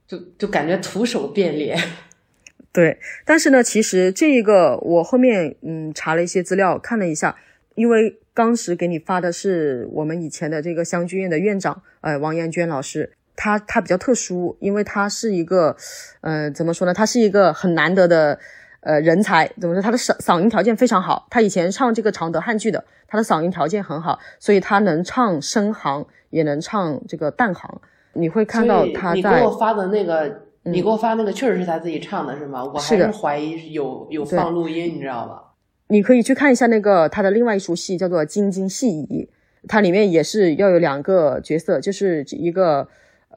[0.08, 1.78] 就就感觉徒手变脸。
[2.74, 7.38] 对，但是呢，其实这一个我后面嗯查了一些资料，看了一下，
[7.76, 13.14] 因为当时给你发的是我们以前的这个湘剧院的院长，呃，王艳娟老师。
[13.36, 15.76] 他他比较特殊，因为他是一个，
[16.22, 16.94] 呃，怎么说呢？
[16.94, 18.40] 他是一个很难得的，
[18.80, 19.46] 呃，人才。
[19.60, 19.82] 怎么说？
[19.82, 21.28] 他的嗓嗓音条件非常好。
[21.30, 27.82] 他以前唱这个常德汉剧的，他的嗓音条件很好，所以他能唱升行，也能唱这个旦行。
[28.14, 29.16] 你会看到他在。
[29.16, 32.64] 你给我发的那个，你给我发那个，确实是他自己唱的，是吗？
[32.64, 35.42] 我还是怀疑有有放录音，你知道吧？
[35.90, 39.24] 你可以去看一下那个他的另外一出戏，叫做《京津戏仪》，
[39.68, 42.88] 它里面也是要有两个角色，就是一个。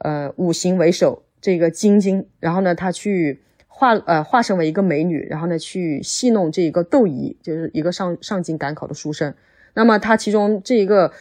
[0.03, 9.33] 呃，五行为首，这个晶晶，然后呢，他去化呃化身为一个美女，然后呢去戏弄这一个窦仪，就是一个上上京赶考的书生。
[9.73, 11.11] 那么他其中这一个，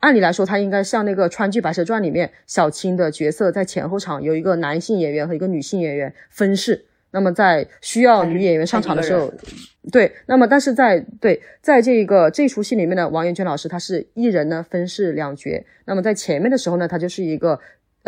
[0.00, 6.86] 按理来说，他应该像那个川剧《白蛇传》里面小青的角色，在前后场有一个男性演员和一个女性演员分饰。
[7.10, 9.32] 那么在需要女演员上场的时候，
[9.90, 15.64] 对，那么但是在对在这个这出戏里面呢，王艳娟老师他是一人呢分饰两角。
[15.86, 17.58] 那么在前面的时候呢，他就是一个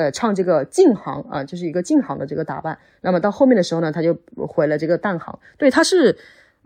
[0.00, 2.78] 呃唱这个净行啊，就是一个净行的这个打扮。
[3.02, 4.16] 那么到后面的时候呢，他就
[4.48, 5.38] 回了这个淡行。
[5.58, 6.16] 对，他是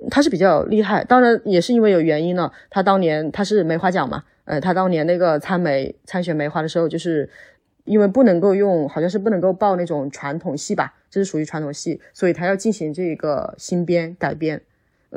[0.09, 2.53] 他是比较厉害，当然也是因为有原因呢。
[2.71, 7.29] 他当年他是梅花奖嘛，呃，他当年那个参梅参选梅花的时候，就是
[7.85, 10.95] 因为不能够用，好像是不能够报那种传统戏吧。
[11.11, 14.63] 这是属于传统戏，所以他要进行这个新编改编。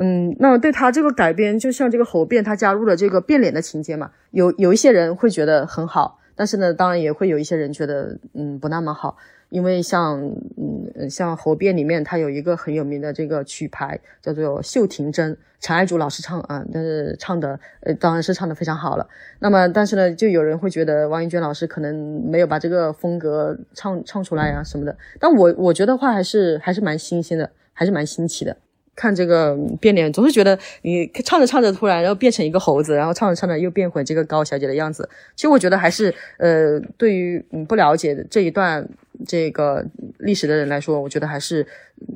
[0.00, 9.16] 嗯，那么对他这个改编，就像这个侯变，他加入了这个变脸的情节嘛，有有一些人会觉得很好，但是呢，当然也会有一些人觉得，嗯，不那么好。
[9.50, 10.20] 因为像
[10.56, 19.08] 嗯像《侯变》里面，它有一个很有名的这个曲牌，叫做《绣庭针》，陈爱竹老师唱啊，但是唱的呃当然是唱的非常好了。
[19.40, 24.94] 那么但是呢，就有人会觉得王英娟老师可能没有把这个风格唱唱出来啊什么的。
[25.18, 28.54] 但我我觉得话还是还是蛮新鲜的，还是蛮新奇的。
[28.98, 35.08] 看这个变脸，总是觉得你唱着唱着突然然后变成一个猴子，然后唱着唱着又变回这个高小姐的样子。
[35.36, 38.84] 其实我觉得还是呃，对于嗯不了解这一段
[39.24, 39.86] 这个
[40.18, 41.64] 历史的人来说，我觉得还是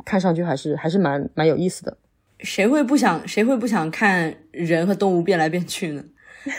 [0.05, 1.97] 看上去还是还是蛮蛮有意思的。
[2.41, 6.03] 谁会不想谁会不想看人和动物变来变去呢？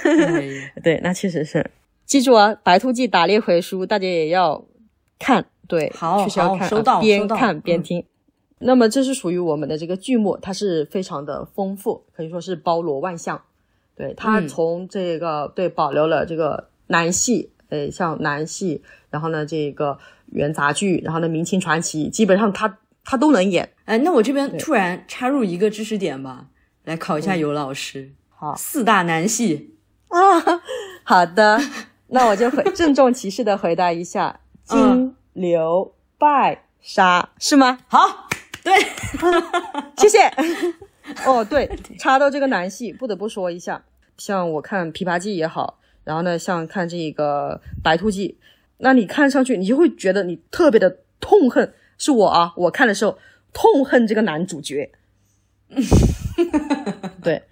[0.82, 1.70] 对，那确实是。
[2.06, 4.64] 记住啊，《白兔记》打猎回书，大家也要
[5.20, 5.46] 看。
[5.68, 8.06] 对，好，确实要看，收到，边看边听。
[8.64, 13.42] 那么这是属于我们的这个剧目，它是非常的丰富，可以说是包罗万象。
[13.96, 20.00] 对，它从这个对保留了这个南戏，呃，像南戏，然后呢这个
[20.32, 23.70] 元杂剧，然后呢明清传奇，基本上它它都能演。
[23.86, 26.48] 哎，那我这边突然插入一个知识点吧，
[26.86, 28.12] 来考一下尤老师。
[28.30, 29.76] 好，四大南戏
[30.08, 30.20] 啊，
[31.04, 31.60] 好的，
[32.08, 37.80] 那我就回郑重其事的回答一下： 金、刘、拜、沙，是吗？
[37.88, 38.30] 好。
[38.64, 38.74] 对，
[39.98, 40.20] 谢谢。
[41.26, 43.84] 哦，对，插到这个男戏，不得不说一下，
[44.18, 48.38] 像我看《琵琶记》也好，然后呢，像看这个《白兔记》，
[48.78, 51.74] 那你看上去，你就会觉得你特别的痛恨。
[51.98, 53.18] 是我啊，我看的时候
[53.54, 54.92] 痛恨这个男主角。
[57.22, 57.44] 对，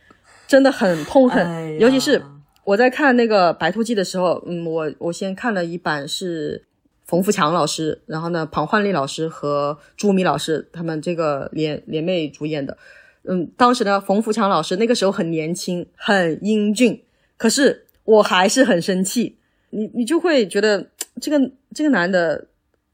[0.48, 1.78] 真的很痛恨。
[1.78, 2.24] 尤其是
[2.64, 6.64] 我在看那个《白兔记》的时候，嗯，我我先看了一版是。
[7.12, 12.78] 冯富强老师，然后呢，庞焕丽老师和朱米老师，他们这个联联袂主演的。
[13.24, 17.04] 嗯，当时呢，冯富强老师那个时候很年轻，很英俊，
[17.36, 19.36] 可是我还是很生气。
[19.72, 20.88] 你你就会觉得
[21.20, 22.48] 这个这个男的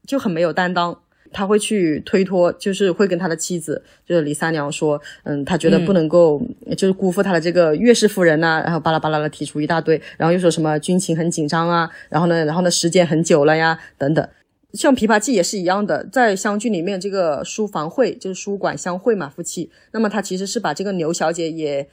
[0.04, 1.00] 就很没有担当。
[1.32, 6.40] 他会去推脱，就是会跟他的妻子，就是李三娘说，嗯，他觉得不能够，
[6.76, 14.28] 就是辜负他的这个岳氏夫人呐，然后巴拉巴拉的提出一大堆，然后又说什么军情很紧张啊，然后呢，然后呢，时间很久了呀，等等。
[14.74, 21.88] 像《琵琶记》也是一样的，在湘剧里面，这个书房会就是书馆相会嘛，夫妻，那么他其实是把这个牛小姐也，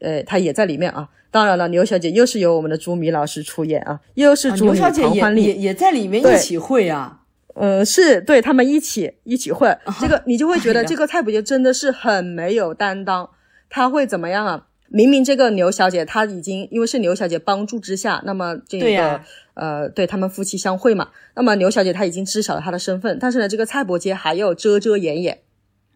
[0.00, 1.08] 呃，她也在里面啊。
[1.30, 7.19] 当然了，牛小姐又是由我们的朱米老师出演啊，又是朱米、庞欢丽也也在里面一起会啊。
[7.60, 13.28] 呃，是对他们一起一起混，这个你就会觉得这个蔡伯杰真的是很没有担当。
[13.68, 14.66] 他会怎么样啊？
[14.88, 19.20] 明明这个牛小姐她已经因为是牛小姐帮助之下，那么这个
[19.52, 25.40] 呃，对他们夫妻相会嘛，那么牛小姐她已经知晓了他的身份，但是呢，这个蔡伯杰还要遮遮掩掩。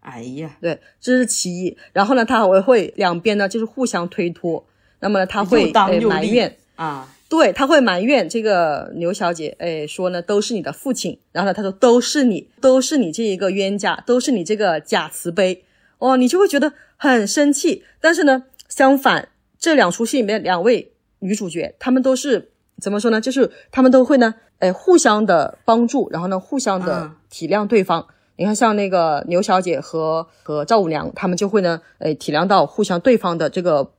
[0.00, 1.76] 哎呀，对，这是其一。
[1.94, 4.66] 然后呢，他还会两边呢就是互相推脱，
[5.00, 7.08] 那么呢他会埋怨啊。
[7.26, 15.64] 对他会埋怨这个牛小姐，哎，说呢都是你的父亲，然后呢他说都是你，都是你这一个冤家，都是你这个假慈悲，
[15.98, 17.82] 哦，你就会觉得很生气。
[18.00, 23.20] 但是呢，相反，这两出戏里面两位女主角，她们都是怎么说呢？
[23.20, 28.06] 就是她们都会呢，哎，互相的帮助，然后呢，互相的体谅对方。
[28.36, 33.92] 你看，像那个牛小姐和和赵五娘，她们就会呢，哎，体谅到互相对方的这个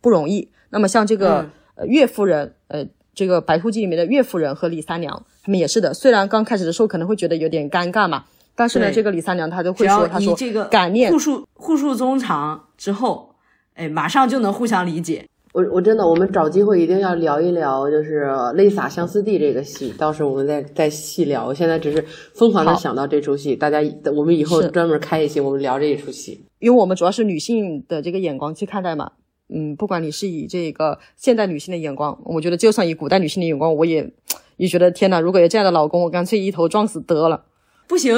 [0.00, 0.50] 不容易。
[0.70, 1.50] 那么像这个。
[1.78, 5.94] 呃，岳夫人，呃，这个《白兔记》里面的岳夫人和李三娘，他们也是的。
[5.94, 8.24] 虽然刚开始的时候可能会觉得有点尴尬嘛，
[8.56, 13.32] 但是呢，这个李三娘她就会说，她说这个感念互诉互诉衷肠之后，
[13.74, 15.24] 哎，马上就能互相理解。
[15.52, 18.24] 我我真的，我们找机会一定要聊一聊，就是
[18.54, 21.46] 《泪洒相思地》这个戏，到时候我们再再细聊。
[21.46, 22.04] 我现在只是
[22.34, 23.78] 疯狂的想到这出戏，大家
[24.14, 29.12] 我们以后专门开一期，我们聊这一出戏，因为我们主要是女性的这个眼光去看待嘛。
[29.48, 34.10] 嗯，不管你是以这个现代女性的眼光，我觉得就算以古代女性的眼光，我也
[34.56, 35.20] 也觉得天哪！
[35.20, 37.44] 如果有这样的老公，我干脆一头撞死得了。
[37.86, 38.14] 不行，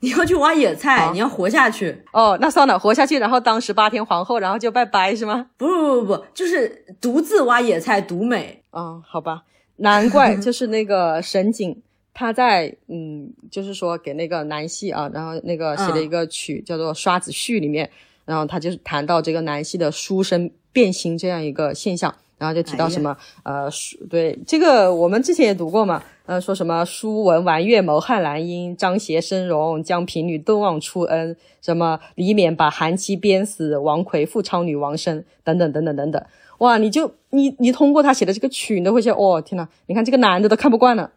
[0.00, 2.02] 你要去挖野菜，你要活下去。
[2.12, 5.46] 哦，那算了，活下去，然后当十八天皇后，然后就拜拜是吗？
[5.56, 8.62] 不不不不，就是独自挖野菜独美。
[8.72, 9.44] 嗯，好吧，
[9.76, 11.80] 难怪 就是那个沈景，
[12.12, 17.90] 他在嗯，就是说给那个南戏啊，然后那个写了一个曲叫做《刷子序》里面，
[18.24, 22.14] 然后他就是谈到这个南戏的书生变心这样一个现象。
[22.36, 36.22] 然后就提到什么呃书对这个我们之前也读过嘛，呃说什么书文玩月谋汉兰英，张协生荣将平女窦望出恩，什么李勉把韩琦鞭死，王奎富昌女王生等等等等等等，
[36.58, 36.76] 哇！
[36.76, 41.12] 你就你你通过他写的这个曲，你都会想，哦天呐，你看这个男的都看不惯了。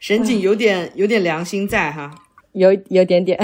[0.00, 2.12] 沈景有点有点良心在哈，
[2.52, 3.38] 有有点点。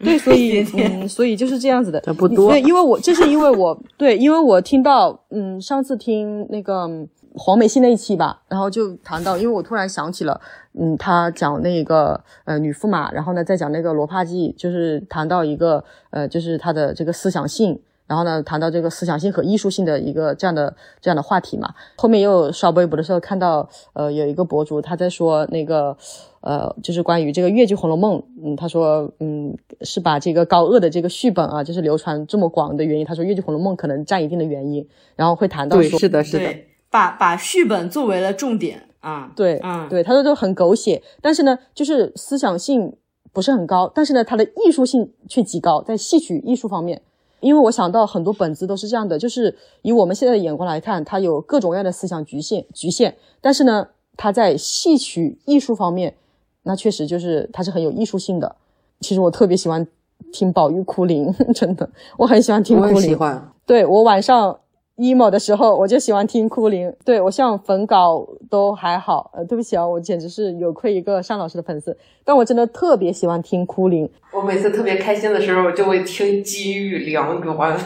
[0.04, 2.50] 对，所以嗯，所以就是这样子的，不多。
[2.50, 6.88] 对，因为我这是因为我对，因为我听到嗯，上次听那个
[7.34, 10.40] 黄梅戏那一期吧，然后就谈到，因为我突然想起了
[10.72, 17.78] 嗯，他讲那个呃女驸马，然后呢再讲那个罗帕记，就是谈到一个呃，就是他的这个思想性。
[18.10, 21.72] 然后呢，谈到这个思想性和艺术性的一个这样的这样的话题嘛。
[21.96, 25.96] 后面又刷微博的时候看到，呃，有一个博主他在说那个，
[26.40, 33.06] 呃，就是关于这个越剧《红楼梦》，嗯，他说，嗯，是把这个高鹗的这个续本啊，就是流传这么广的原因。
[33.06, 34.84] 他说越剧《红楼梦》可能占一定的原因，
[35.14, 36.52] 然后会谈到说，是的，是的，
[36.90, 42.92] 把把续本作为了重点啊，对，嗯，对，他说就很狗血，但是呢，就是思想性
[43.32, 47.00] 不是很高，但是呢，它的艺术性却极高，在戏曲艺术方面。
[47.40, 56.14] 因为我想到很多本子都是这样的，就是以我们现在的眼光来看，它有各种各样的思想局限局限，但是呢，它在戏曲艺术方面，
[56.62, 58.56] 那确实就是它是很有艺术性的。
[59.00, 59.86] 其实我特别喜欢
[60.32, 62.94] 听宝玉哭灵， 真的，我很喜欢听哭灵。
[62.94, 63.52] 我喜欢。
[63.66, 64.58] 对我晚上。
[65.00, 66.94] Emo 的时候，我就喜欢听哭灵。
[67.04, 71.96] 对我像粉稿都还好，呃，对不起啊，我简直是有愧一个单老师的粉丝。
[72.22, 74.08] 但我真的特别喜欢听哭灵。
[74.32, 77.78] 我每次特别开心的时候，就会听金玉良缘。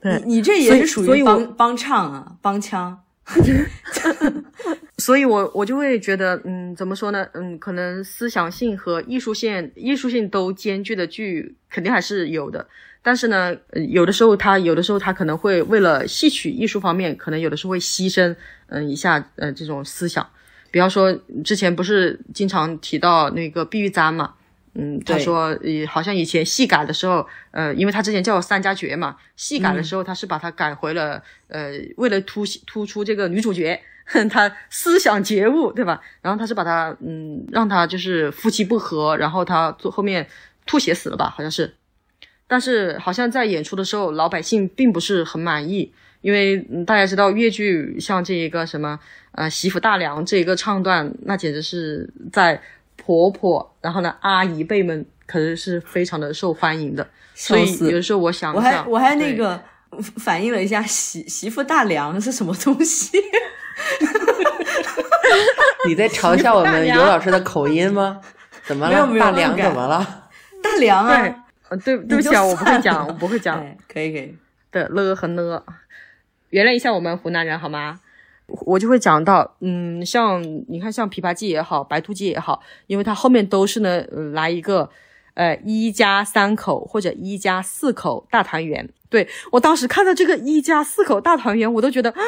[0.00, 2.98] 对，你这也是属于帮帮唱啊，帮腔。
[4.98, 7.26] 所以我我就会觉得，嗯，怎么说呢？
[7.34, 12.66] 嗯，可能思想性和艺术性、艺术性都兼具的剧，肯定还是有的。
[13.06, 13.54] 但是呢，
[13.90, 18.34] 有的时候他有的时候他可能会为了戏曲艺术方面，可能有的时候会牺牲，
[18.68, 20.26] 嗯，一下，呃，这种思想。
[20.70, 21.12] 比方说，
[21.44, 24.32] 之前不是经常提到那个碧玉簪嘛，
[24.72, 33.78] 嗯，他说，呃，好像以前戏改的时候，呃，因为他之前叫三家绝嘛，戏改的时候他是把它改回了，呃，为了突突出这个女主角，
[34.30, 36.00] 她思想觉悟，对吧？
[36.22, 40.26] 然后他是把他，嗯，让他就是夫妻不和，然后他做后面
[40.64, 41.74] 吐血死了吧，好像是。
[42.54, 48.96] 但是好像在演出的时候，老百姓并不是很满意，因为大家知道越剧像这一个什么
[49.32, 52.62] 呃媳妇大娘这一个唱段，那简直是在
[52.94, 57.04] 婆婆然后呢阿姨辈们可是是非常的受欢迎的。
[57.34, 59.60] 所以有的时候我想，我还我还那个
[60.18, 63.18] 反映了一下媳媳妇大娘是什么东西？
[65.88, 68.20] 你在嘲笑我们尤老师的口音吗？
[68.64, 69.18] 怎么了？
[69.18, 70.30] 大娘怎么了？
[70.62, 71.40] 大娘啊！
[71.76, 73.58] 对，对不起啊，我不会讲，我不会讲。
[73.88, 74.36] 可以，可以
[74.70, 75.62] 的了和呢，
[76.50, 78.00] 原谅一下我们湖南人好吗？
[78.46, 84.04] 我就会讲到，嗯，像你看，像《琵琶记》也好，《白兔记》也好，因为它后面都是呢，
[84.34, 84.90] 来一个，
[85.32, 88.90] 呃，一家三口或者一家四口大团圆。
[89.08, 92.22] 对我当时看到这个一家四口大团圆，我都觉得，唉，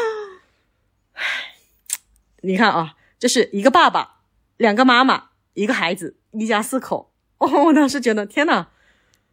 [2.40, 4.20] 你看啊，这是一个爸爸，
[4.56, 5.24] 两个妈妈，
[5.54, 7.10] 一个孩子，一家四口。
[7.38, 8.68] 哦， 我当时觉得，天呐！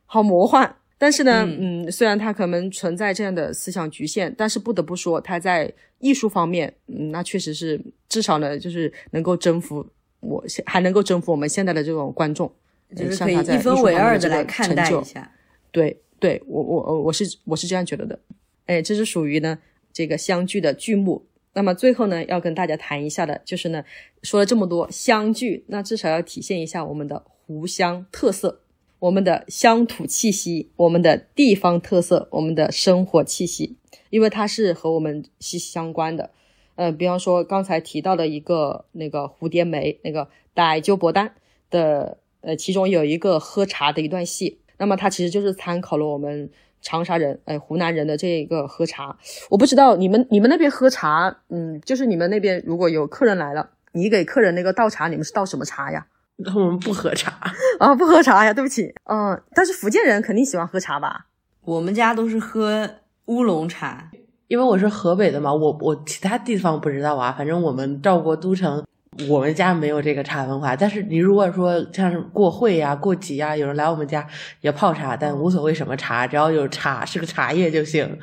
[0.06, 9.86] 好魔幻，但是呢，嗯，虽然它可能存在这样的思想局限，但是不得不说，它在艺术方面，嗯，那确实是至少呢，就是能够征服
[10.20, 12.51] 我，还能够征服我们现在的这种观众，
[12.95, 15.32] 就是可以一分为二的来看待一下。
[15.72, 18.20] 对，对我我我是我是这样觉得的。
[18.68, 19.58] 哎，这是属于呢
[19.91, 21.26] 这个相聚的剧目。
[21.54, 23.84] 那么最后呢，要跟大家谈一下的，就是呢
[24.22, 28.62] 说了这么多相聚，那至少要体现一下我们的湖湘特色。
[29.04, 33.76] 我们的乡土气息，我们的地方特色，我们的生活气息，
[34.10, 36.30] 因为它是和我们息息相关的。
[36.76, 41.34] 呃，比方说刚才提到的一个那个蝴蝶梅，那个傣鸠伯丹
[41.70, 46.49] 的，呃，其中有一个喝茶的一段戏，那么它其实就是参考了我们
[46.82, 49.20] 长沙人，哎，湖南人的这一个喝茶。
[49.49, 56.08] 我不知道你们你们那边喝茶，嗯，就是你们那边如果有客人来了，你给客人那个倒茶，你们是倒什么茶呀？
[56.55, 57.31] 我们不喝茶
[57.79, 58.93] 啊， 不喝茶呀，对不起。
[59.05, 61.27] 嗯，但是福建人肯定喜欢喝茶吧？
[61.61, 62.89] 我们家都是喝
[63.25, 64.11] 乌龙茶，
[64.47, 65.53] 因为我是河北的嘛。
[65.53, 68.84] 我我其他地方不知道啊，反正我们赵国都城
[69.29, 74.27] 我们家没有这个茶文化，但是你如果说像是过会呀、过节呀，有人来我们家
[74.61, 78.19] 也泡茶，但无所谓什么茶，只要有茶是个茶叶就行，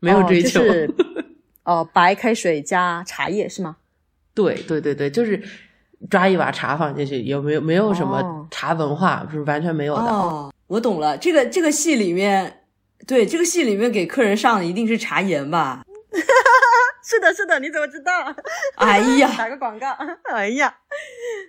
[0.00, 0.60] 没有追求。
[0.60, 0.94] 哦就是
[1.64, 3.76] 哦，白开水加茶叶是吗？
[4.34, 5.42] 对对对对，就是
[6.10, 10.02] 抓一把茶放进去，有没有没有什么哦茶文化，是完全没有的。
[10.02, 12.60] 哦，我懂了，这个这个戏里面，
[13.06, 15.82] 对这个戏里面给客人上的一定是茶颜吧？
[17.04, 18.12] 是的，是的，你怎么知道？
[18.76, 19.86] 哎呀， 打个广告。
[20.34, 20.74] 哎呀，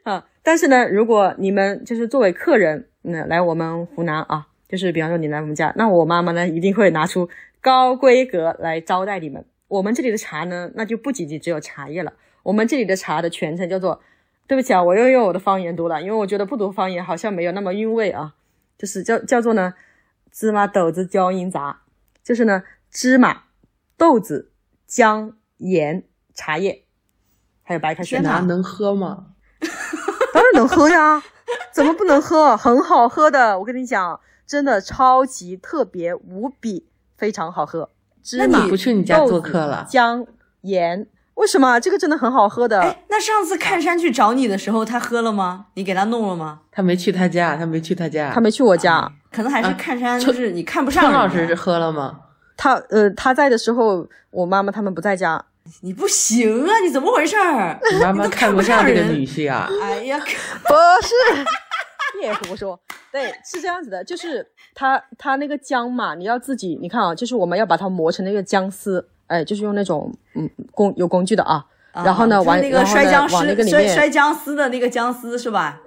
[0.04, 0.26] 啊！
[0.42, 7.28] 但是呢，如果你们就是作为客人，那来我们湖南啊，就是比方说你来我们家，那我妈妈呢一定会拿出
[7.62, 9.44] 高规格来招待你们。
[9.68, 14.02] 我们这里的茶呢，那就不仅仅只有茶叶了，我们这里的茶的全称叫做，
[14.50, 18.34] 对不起啊，我又用我的方言读了，因为我觉得不读方言好像没有那么韵味啊，
[18.80, 19.76] 就是叫叫做呢
[20.32, 21.82] 芝麻豆子椒盐杂，
[22.24, 23.44] 就是呢芝麻、
[23.96, 24.52] 豆子、
[24.88, 26.84] 姜、盐、茶叶，
[27.62, 28.20] 还有白开水。
[28.20, 29.28] 天能喝吗？
[30.34, 31.22] 当然能喝呀，
[31.72, 32.58] 怎么不能喝？
[32.58, 37.92] 很好喝的，我跟你讲，真的超级特别无比，非常好喝。
[38.24, 40.26] 芝麻不去你家做客了姜、
[40.62, 41.08] 盐，
[41.40, 41.80] 为什么？
[41.80, 42.82] 这个真的很好喝的。
[42.82, 45.68] 哎，那上次看山去找你的时候，他喝了吗？
[45.76, 46.60] 你给他弄了吗？
[46.72, 48.32] 他没去他家，他没去他家。
[48.34, 52.20] 他没去我家，可能还是啊看山，就是你看不上孙人家老师是喝了吗？
[52.58, 55.44] 他呃他在的时候，我妈妈他们不在家。
[55.82, 57.80] 你不行啊，你怎么回事儿？
[57.94, 59.70] 你妈妈看看不上这个女婿啊？
[59.82, 60.18] 哎呀，
[60.68, 60.74] 不
[61.06, 61.46] 是，
[62.20, 62.78] 别胡说。
[63.12, 71.66] 对，是这样子的，就是它它那个姜嘛，你要自己，你看啊，就是我们要把它磨成那个姜丝，哎，就是用那种嗯工有工具的啊。
[71.92, 75.82] 然后呢啊就是往那个摔僵往那个尸摔摔僵尸的那个僵尸是吧？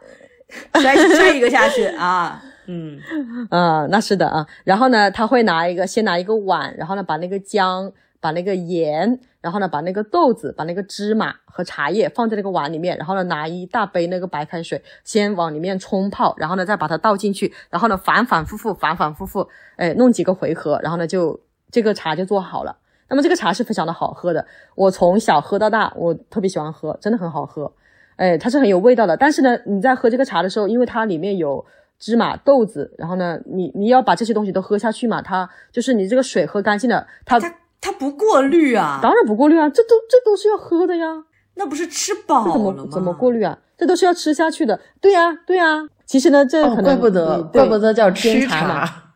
[0.74, 2.98] 摔摔一个下去啊，嗯，
[3.48, 4.46] 啊、那是的啊。
[4.64, 7.90] 然后呢，他会拿一个，先拿一个碗，然后呢，把那个姜、
[8.20, 21.40] 把那个盐，然后呢，把那个豆子、把那个芝麻和茶叶放在那个碗里面，然后呢，拿一大杯那个白开水，先往里面冲泡，然后呢，再把它倒进去，然后呢，反反复复，反反复复，哎，弄几个回合，然后呢，就
[21.70, 22.76] 这个茶就做好了。
[23.12, 24.42] 那么这个茶是非常的好喝的，
[24.74, 27.70] 我从小喝到大，我特别喜欢喝，真的很好喝。
[28.16, 29.14] 哎，它是很有味道的。
[29.14, 31.62] 但是呢，你在喝这个茶的时候，因为它里面有
[31.98, 41.24] 芝麻、豆子，然后呢，你你要把这些东西都喝下去嘛，它就是你这个水喝干净了，它它它不过滤啊，当然不过滤啊，这都这都是要喝的呀，
[41.56, 42.82] 那不是吃饱怎了吗？
[42.82, 43.58] 么怎么过滤啊？
[43.76, 44.80] 这都是要吃下去的。
[45.02, 49.11] 对呀、对呀、其实呢，这哦，可能、怪不得，怪不得叫吃茶嘛茶。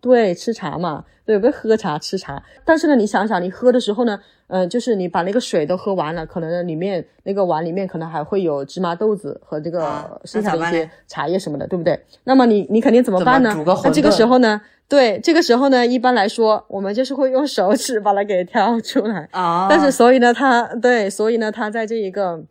[0.00, 2.42] 对，吃茶嘛，对，不对喝茶吃茶。
[2.64, 12.00] 但是呢，你想想，你喝的时候呢，呃，就是你把那个水都喝完了，可能里面那个碗里面可能还会有芝麻豆子和这个啊剩下的一些茶叶什么的，对不对？
[12.24, 13.52] 那么你你肯定怎么办呢？
[13.52, 19.28] 煮个那这个时候呢，对，这个时候呢，一般来说，我们就是会用手指把它给挑出来。
[19.32, 19.66] 啊？
[19.68, 22.42] 但是所以呢，它对，所以呢，它在这一个，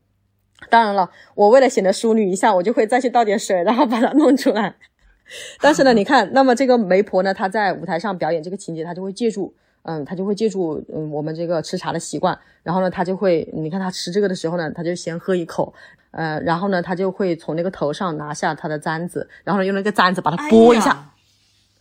[0.69, 4.75] 当然了，我为了显得淑女一下，我就会再去倒点水，然后把它弄出来。
[5.61, 9.53] 但是呢，你看，那么这个媒婆呢，她在舞台上表演这个情节，她就会借助，
[9.83, 15.73] 嗯，她就会借助，嗯，我们这个吃茶的习惯，然后呢，她就会，你看她吃这个的时候呢，她就先喝一口，
[16.11, 21.11] 呃，然后呢，她就会从那个头上拿下她的簪子，然后呢，用那个簪子把它拨一下，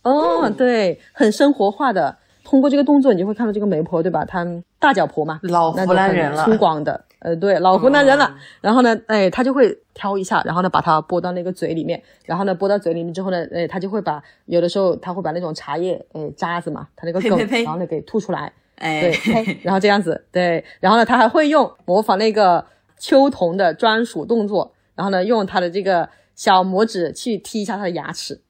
[0.03, 2.17] 哦，对，很生活化的。
[2.41, 4.25] 通过这个动作，你就会看到这个媒婆，对吧？
[4.25, 4.43] 她
[4.79, 8.25] 大脚婆嘛，老湖南人了粗犷的，呃，对，老湖南人了。
[8.33, 22.65] 嗯然后呢，哎，他就会挑一下，然后呢，把它拨到那个嘴里面，然后呢，拨到嘴里面之后呢，哎，他就会把有的时候他会把那种茶叶，哎，渣子嘛，他那个梗，呸呸呸然后呢给吐出来，哎对，，然后这样子，对，然后呢，他还会用模仿那个
[22.97, 28.41] 秋桐的专属动作，然后呢，用他的这个小拇指去踢一下他的牙齿，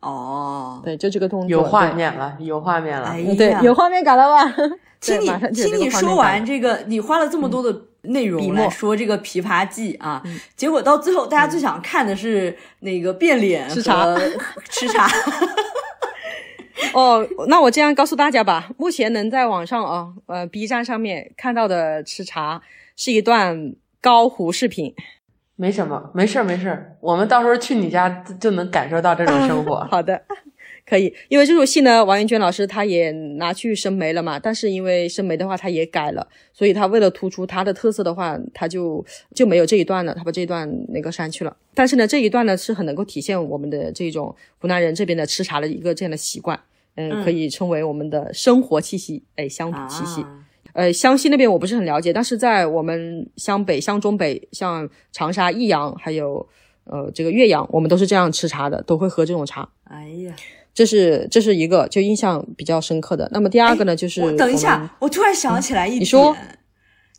[0.00, 3.08] 哦，对，就这个动作，有画面了，有画面了。
[3.08, 3.24] 哎。
[3.26, 4.54] 嗯对呀，有画面感了吧？
[5.00, 7.72] 听你听你说完这个，你花了这么多的
[8.08, 10.22] 内容说这个《琵琶记》啊，
[10.56, 14.18] 结果到最后大家最想看的是那个变脸吃茶和
[14.70, 15.08] 吃茶。
[16.94, 22.62] 哦，那我这样告诉大家吧，目前能在网上啊，呃，B 站上面看到的吃茶
[22.96, 24.94] 是一段高糊视频。
[25.56, 29.80] 没什么，没事儿没事儿，我们到时候去你家就就能感受到这种生活。
[29.90, 30.22] 好的，
[30.88, 41.54] 可以，因为这出戏呢，王艳娟老师她也拿去生梅了嘛，但是因为生梅的话，她也改了，所以她为了突出她的特色的话，她就就没有这一段了，她把这一段那个删去了。
[41.74, 46.58] 但是呢，这一段呢是很能够体现我们的这种湖南人这边的吃茶的一个这样的习惯，
[46.96, 50.22] 嗯，嗯可以称为我们的生活气息，哎，乡土气息。
[50.22, 56.46] 啊呃，湘西那边我不是很了解，但是在我们湘北、湘中北，像长沙、益阳，还有
[56.84, 59.68] 呃这个岳阳，我们都是这样吃茶的，都会喝这种茶。
[59.84, 60.36] 哎呀，
[60.78, 63.28] 这是这是一个就印象比较深刻的。
[63.32, 66.36] 那么第二个呢，就是哎我等一下，我突然想起来一点，你说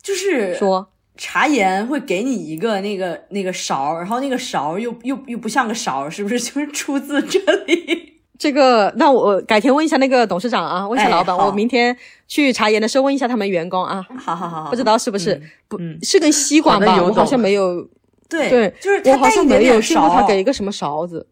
[0.02, 0.88] 就是说
[1.18, 8.22] 茶颜会给你一个那个那个勺，然后那个勺又又又不像个勺，是不是 就是出自这里？
[8.38, 11.94] 这个，那我改天问一下那个董事长啊，问一下老板，哎我明天
[12.26, 15.38] 去茶颜的时候问一下他们员工啊，好好好好，不知道是不是、
[15.68, 17.02] 不、嗯是跟吸管吧？
[17.02, 17.86] 我好像没有，
[18.26, 21.26] 对对，就是我好像没有见过他给一个什么勺子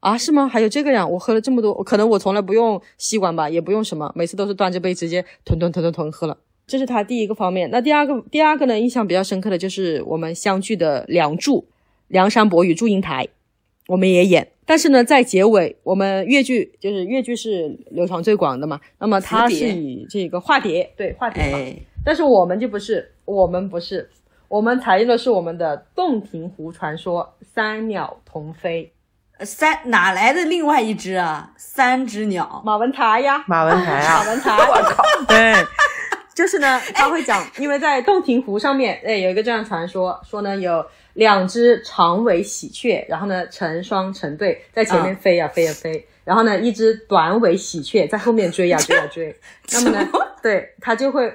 [0.00, 0.16] 啊？
[0.16, 0.46] 是吗？
[0.48, 1.06] 还有这个呀？
[1.06, 6.36] 我喝了这么多，可能我从来不用吸管吧，也不用什么，每次都是端着杯直接吞吞吞吞吞喝了。
[6.66, 7.70] 这是他第一个方面。
[7.70, 11.60] 那第二个，第二个呢，印象比较深刻的就是我们相聚的《梁祝》，
[12.08, 13.28] 梁山伯与祝英台，
[13.86, 14.48] 我们也演。
[14.68, 24.10] 但是呢，在结尾，我们越剧就是越剧是流传最广的嘛，那么它是以这个化蝶，对化蝶嘛，哎，但是我们就不是，我们不是，
[24.48, 28.90] 我们采用的是我们的洞庭湖传说三鸟同飞，
[29.40, 31.50] 三哪来的另外一只啊？
[31.56, 35.54] 三只鸟，马文才呀，马文才马啊， 文才，我靠， 对，
[36.34, 49.36] 就是呢， 他会讲，因为在洞庭湖上面，哎，有一个这样的传说，说呢有两只长尾喜鹊，然后呢成双成对在前面飞呀、飞呀、飞，然后呢一只短尾喜鹊在后面追呀、追呀、追，
[49.72, 50.08] 那么呢，
[50.42, 51.30] 对他就会，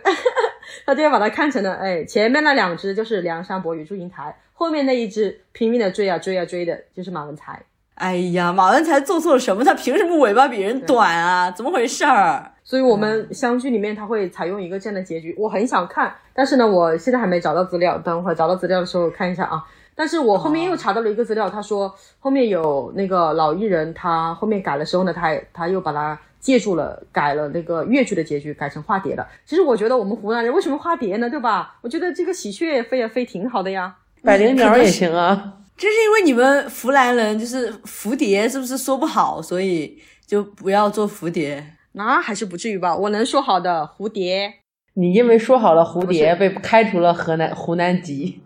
[0.87, 7.61] 他就会把它看成了，哎，前面那两只就是梁山伯与祝英台，后面那一只拼命的追呀、追呀、追的就是马文才。
[7.95, 9.63] 哎呀，马文才做错了什么？
[9.63, 11.51] 他凭什么尾巴比人短啊？
[11.51, 12.51] 怎么回事儿？
[12.63, 19.61] 所以我们相剧里面他会采用一个这样的结局，我很想看，但是呢，我现在还没找到资料，等会儿找到资料的时候看一下啊。
[19.93, 29.27] 但是我后面又查到了一个资料，他说后面有那个老艺人，他后面改的时候呢，他还他又把它借助了，改了那个越剧的结局，改成化蝶了。
[29.45, 31.29] 其实我觉得我们湖南人为什么化蝶呢？
[31.29, 31.75] 对吧？
[31.81, 33.97] 我觉得这个喜鹊飞呀飞挺好的呀。
[34.23, 35.57] 百灵鸟也行啊。
[35.81, 41.75] 这是因为你们湖南人就是蝴蝶是不是说不好，所以就不要做蝴蝶？
[41.93, 42.95] 那还是不至于吧？
[42.95, 44.53] 我能说好的蝴蝶，
[44.93, 48.43] 你因为说好了蝴蝶被开除了河南湖南籍，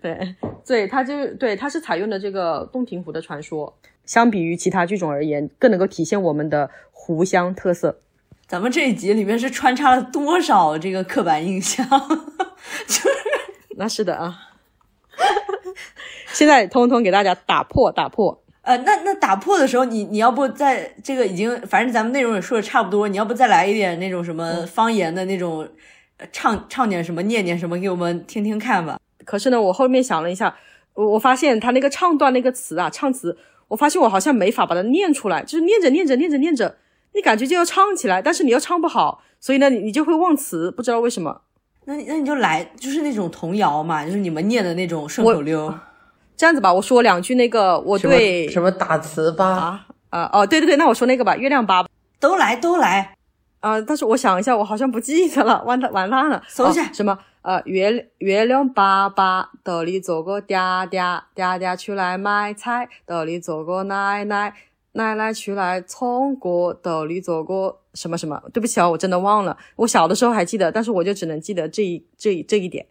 [0.00, 7.98] 对 对，它就对，他是采用的这个洞庭湖的传说，相比于其他剧种而言，更能够体现我们的湖湘特色。
[8.46, 11.84] 咱们这一集里面是穿插了多少这个刻板印象？
[12.86, 13.08] 就是
[13.76, 14.47] 那是的啊，
[16.32, 18.42] 现在通通给大家打破打破。
[18.62, 25.66] 呃，那那打破的时候，你你要不在这个已经，反正咱们内容也说的差不多，你要不再来一点那种什么方言的那种，
[26.18, 28.98] 呃唱唱点什么，念点什么给我们听听看吧。
[29.24, 30.54] 可是呢，我后面想了一下，
[30.92, 33.38] 我我发现他那个唱段那个词啊，唱词，
[33.68, 36.76] 我发现我好像没法把它念出来，就是念着念着念着念着，
[37.14, 41.40] 你感觉就要唱起来，但是你又唱不好，所以呢，你你就会忘词，不知道为什么。
[41.88, 45.72] 那你那你就来，就是那种童谣嘛，就是你们念的那种顺口溜。
[46.36, 51.86] 这样子吧，我说两句那个，我什么对什么打词吧，啊啊哦，对对对，那我说那个吧，月亮吧。
[52.20, 53.14] 都来都来，
[53.60, 56.42] 啊、但是我想一下，我好像不记得了，完蛋完蛋了。
[56.46, 64.52] 搜一下哦什么呃，月月亮粑粑兜里走个嗲嗲，嗲嗲出来买菜，兜里走个奶奶，
[64.92, 68.42] 奶奶出来葱果，兜里走过什么什么。
[68.52, 69.56] 对不起啊，我真的忘了。
[69.76, 72.86] 我小的时候还记得，但是我就只能记得这一这一这一点。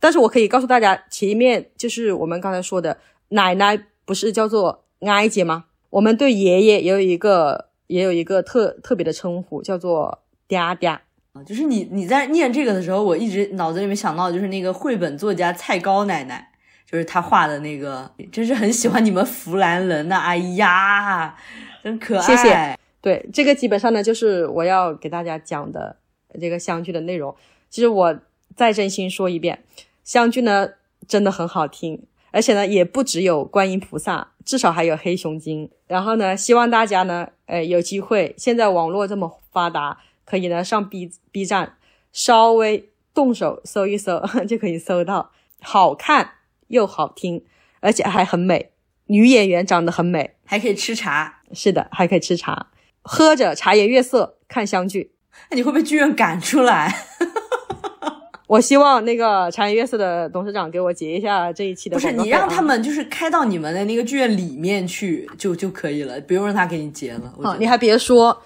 [0.00, 5.66] 但是我可以告诉大家，前面就是我们刚才说的，奶奶不是叫做哀姐吗？
[5.90, 10.98] 我们对爷爷也有一个也有一个特特别的称呼，叫做嗲嗲。
[11.32, 16.52] 啊就是你你在念这个的时候，我一直脑子里面想到就是那个绘本作家蔡高奶奶，
[16.90, 21.36] 就是他画的那个，真是很喜欢你们湖南人呐、哎呀，
[21.82, 22.22] 真可爱。
[22.26, 25.96] 谢谢对，这个基本上呢就是我要给大家讲的
[26.40, 27.34] 这个湘剧的内容。
[27.68, 28.18] 其实我
[28.54, 29.64] 再真心说一遍，
[30.04, 30.68] 湘剧呢
[31.08, 35.68] 真的很好听，而且呢也不只有观音菩萨，至少还有黑熊精。
[35.86, 41.76] 然后呢，希望大家呢，呃，有机会，现在网络这么发达，可以呢上 B B 站
[42.12, 46.33] 稍微动手搜一搜， 就可以搜到，好看
[46.68, 47.44] 又好听，
[47.80, 48.70] 而且还很美，
[49.06, 50.34] 女演员长得很美。
[50.44, 51.40] 还可以吃茶。
[51.52, 52.68] 是的，还可以吃茶，
[53.02, 55.12] 喝着茶颜悦色看湘剧。
[55.50, 56.94] 那你会被剧院赶出来？
[58.46, 67.32] 我希望那个茶颜悦色的董事长给我结一下这一期的不是你让他们就是开到你们的那个剧院里面去就就可以了，不用让他给你结了。
[67.38, 68.42] 我觉啊，你还别说，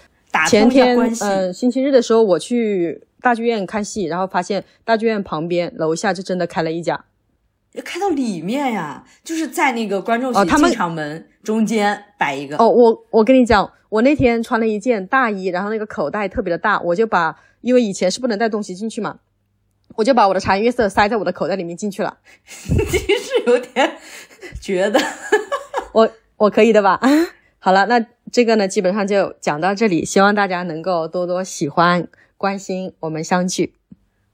[0.47, 0.97] 前天。
[1.21, 7.05] 呃星期日的时候我去大剧院看戏，然后发现大剧院旁边楼下就真的开了一家。
[7.73, 12.57] 要开到里面呀，就是在那个观众席进场门中间摆一个。
[12.57, 19.19] 哦，我我跟你讲，我那天穿了一件大衣，然后那个口袋特别的大，我就把因为以前是不能带东西进去嘛，
[19.97, 22.19] 我就把我的茶颜悦色塞在我的口袋里面进去了。
[22.69, 23.97] 你是有点
[24.61, 25.01] 觉得
[25.93, 27.01] 我我可以的吧？
[27.61, 33.75] 好了，那这个呢，基本上就讲到这里，希望大家能够多多喜欢、关心我们相聚。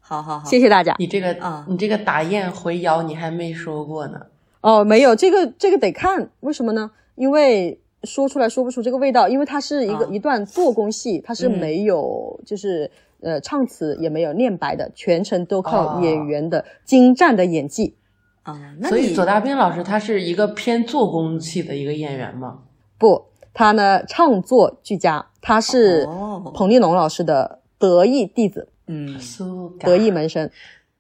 [0.07, 0.95] 好好好，谢谢大家。
[0.99, 4.21] 你这个啊你这个打雁回窑你还没说过呢。
[4.61, 6.91] 哦，没有这个这个得看，为什么呢？
[7.15, 12.91] 因为说出来说不出这个味道，因为它是一个、啊一段做工戏，它是嗯没有、就是
[13.23, 17.97] 呃唱词也没有念白的，全程都靠哦演员的精湛的演技。
[18.43, 22.59] 啊，那所以你左大兵老师他是一个偏做工戏的一个演员吗？
[22.99, 23.25] 不，
[23.55, 30.51] 他呢唱作俱佳，他是哦彭丽龙老师的得意弟子，嗯，苏嘎得意门生。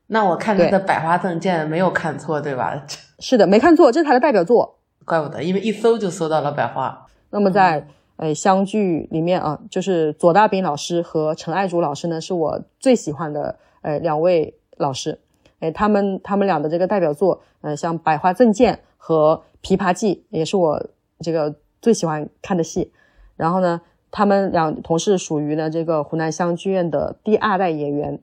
[0.06, 2.84] 那我看他的《百花赠剑》没有看错对吧？
[3.18, 4.78] 是的，没看错，这是他的代表作。
[5.04, 7.06] 怪不得，因为一搜就搜到了百花。
[7.30, 15.18] 那么在、呃湘剧里面啊，就是左大兵老师和陈爱竹老师呢，是我最喜欢的呃两位老师。
[15.60, 20.86] 哎，他们他们俩的这个代表作，呃，像《百花赠剑》和《琵琶记》，也是我
[21.20, 22.92] 这个最喜欢看的戏。
[23.36, 23.80] 然后呢，
[24.16, 28.20] 他们俩同是属于呢这个湖南湘剧院的第二代演员。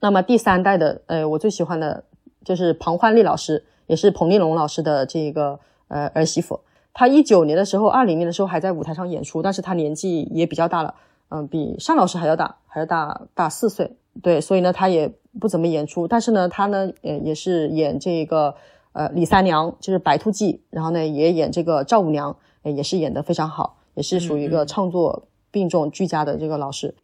[0.00, 2.04] 那么第三代的，呃，我最喜欢的
[2.42, 6.60] 就是庞焕丽老师，也是彭丽龙老师的这个呃儿媳妇。
[6.94, 10.94] 她一九年的时候，二零年的时候还在舞台上演出，但是她年纪也比较大了，
[11.28, 13.98] 嗯、比单老师还要大，还要大大四岁。
[14.22, 16.08] 对，所以呢，她也不怎么演出。
[16.08, 18.54] 但是呢，她呢，呃，也是演这个
[18.92, 26.94] 呃李三娘，就是白兔记，然后呢，也演这个赵五娘，呃也是演得非常好，也是属于一个创作并重俱佳的这个老师。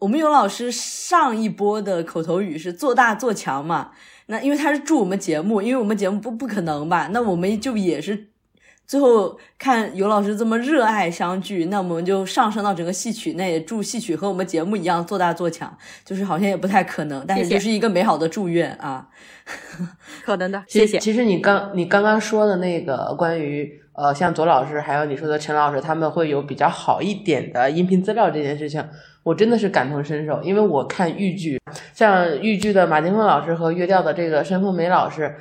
[0.00, 3.92] 我们有老师上一波的口头语是做大做强嘛？
[4.26, 7.08] 那因为他是祝我们节目，因为我们节目不不可能吧？
[7.12, 8.28] 那我们就也是
[8.86, 19.08] 最后看尤老师这么热爱相聚，那我们就上升到整个戏曲，那也祝戏曲和我们节目一样做大做强，就是好像也不太可能，但是就是一个美好的祝愿啊。
[20.24, 20.98] 可能的，谢谢。
[20.98, 28.84] 其实你刚你刚刚说的那个关于呃，像左老师还有你说的陈老师，他们会有比较好一点的音频资料这件事情，
[29.22, 31.60] 我真的是感同身受，因为我看豫剧，
[31.94, 35.34] 像豫剧的马金凤老师和乐调的这个申凤梅老师。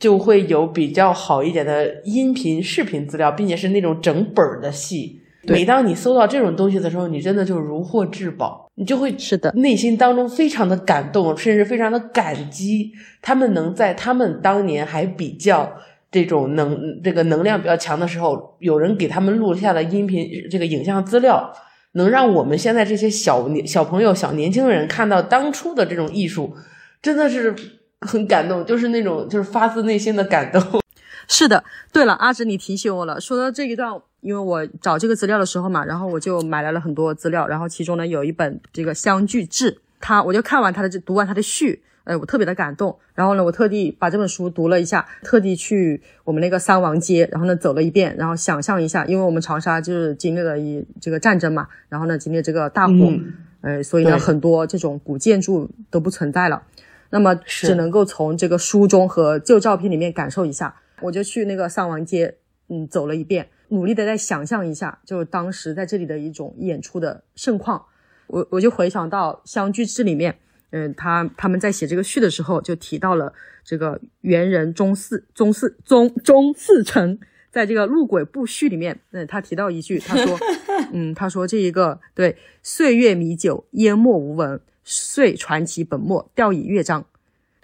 [0.00, 5.22] 就会有比较好一点的音频、视频资料，并且是那种整本儿的戏。
[5.44, 12.90] 每当你搜到这种东西的时候，你真的就如获至宝，你就会是的内心当中非常的感动，甚至非常的感激，
[13.22, 15.72] 他们能在他们当年还比较
[16.10, 21.52] 这种能这个能量比较强的时候，有人给他们录下了音频这个影像资料，
[21.92, 26.56] 能让我们现在这些小小朋友、小年轻人看到当初的这种艺术，
[27.02, 27.54] 真的是
[28.00, 30.62] 很感动，就是那种就是发自内心的感动。
[31.28, 56.62] 是的，对了，阿直你提醒我了，说到这一段，因为我找这个资料的时候嘛，然后我就买来了很多资料，然后其中呢有一本这个《湘剧志》，它我就看完它的这读完它的序，哎，我特别的感动，然后呢，我特地把这本书读了一下，特地去我们那个三王街，然后呢走了一遍，然后想象一下，因为我们长沙就是经历了一这个战争嘛，然后呢经历这个大火，嗯呃，所以呢很多这种古建筑都不存在了。
[57.10, 60.76] 那么只能够从这个书中和旧照片里面感受一下。
[61.02, 62.36] 我就去那个三王街，
[62.68, 67.84] 嗯，走了一遍，努力的在想象一下，就是当时在这里的一种演出的盛况。
[68.28, 70.38] 我我就回想到《湘剧志》里面，
[70.70, 73.32] 嗯，他他们在写这个序的时候就提到了
[73.64, 77.18] 这个猿人钟四钟四钟钟四成，
[77.50, 80.38] 在这个《路轨部序》里面，嗯，他提到一句，他说，
[80.92, 87.06] 嗯，他说这一个对岁月弥久，淹没无闻，遂传奇本末，调以乐章。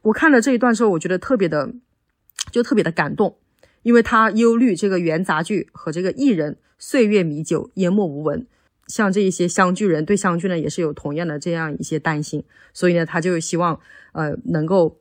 [0.03, 1.73] 我看了这一段之后，我觉得特别的，
[2.51, 3.37] 就特别的感动，
[3.83, 8.47] 因为他忧虑这个元杂剧和这个艺人岁月弥久，淹没无闻。
[8.93, 13.81] 像这一些湘剧人对湘剧呢，也是有同样的这样一些担心，所以呢，他就希望
[14.13, 15.01] 呃能够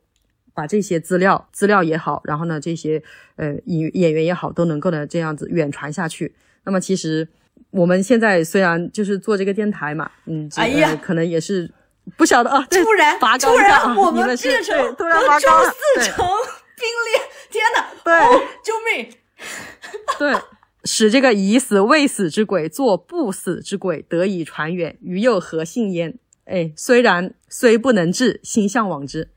[0.54, 3.02] 把这些资料资料也好，然后呢这些
[3.36, 6.34] 呃演演员也好，都能够呢这样子远传下去。
[6.64, 7.28] 那么其实
[7.70, 11.70] 我们现在虽然就是做这个电台嘛，嗯，这个哎呀可能也是
[12.16, 15.12] 不晓得啊，突然拔高突然我们变成周对
[16.00, 16.26] 四成
[16.80, 17.20] 并列，
[17.50, 17.86] 天哪！
[18.02, 19.12] 对哦，救命！
[20.18, 20.32] 对，
[20.84, 26.14] 使这个已死未死之鬼做不死之鬼得以传远，于又何幸焉？
[26.44, 29.28] 哎，虽然虽不能至，心向往之。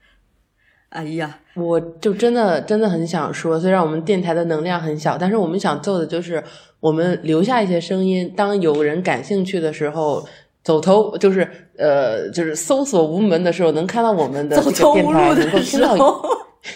[0.90, 6.44] 哎呀，我就真的真的很想说，虽然我们电台的能量很小，但是我们想做的就是
[6.80, 10.26] 我们留下一些声音，当有人感兴趣的时候，
[10.64, 16.30] 走投就是呃就是搜索无门的时候，能看到我们的走这个电台，投无路能够听到候，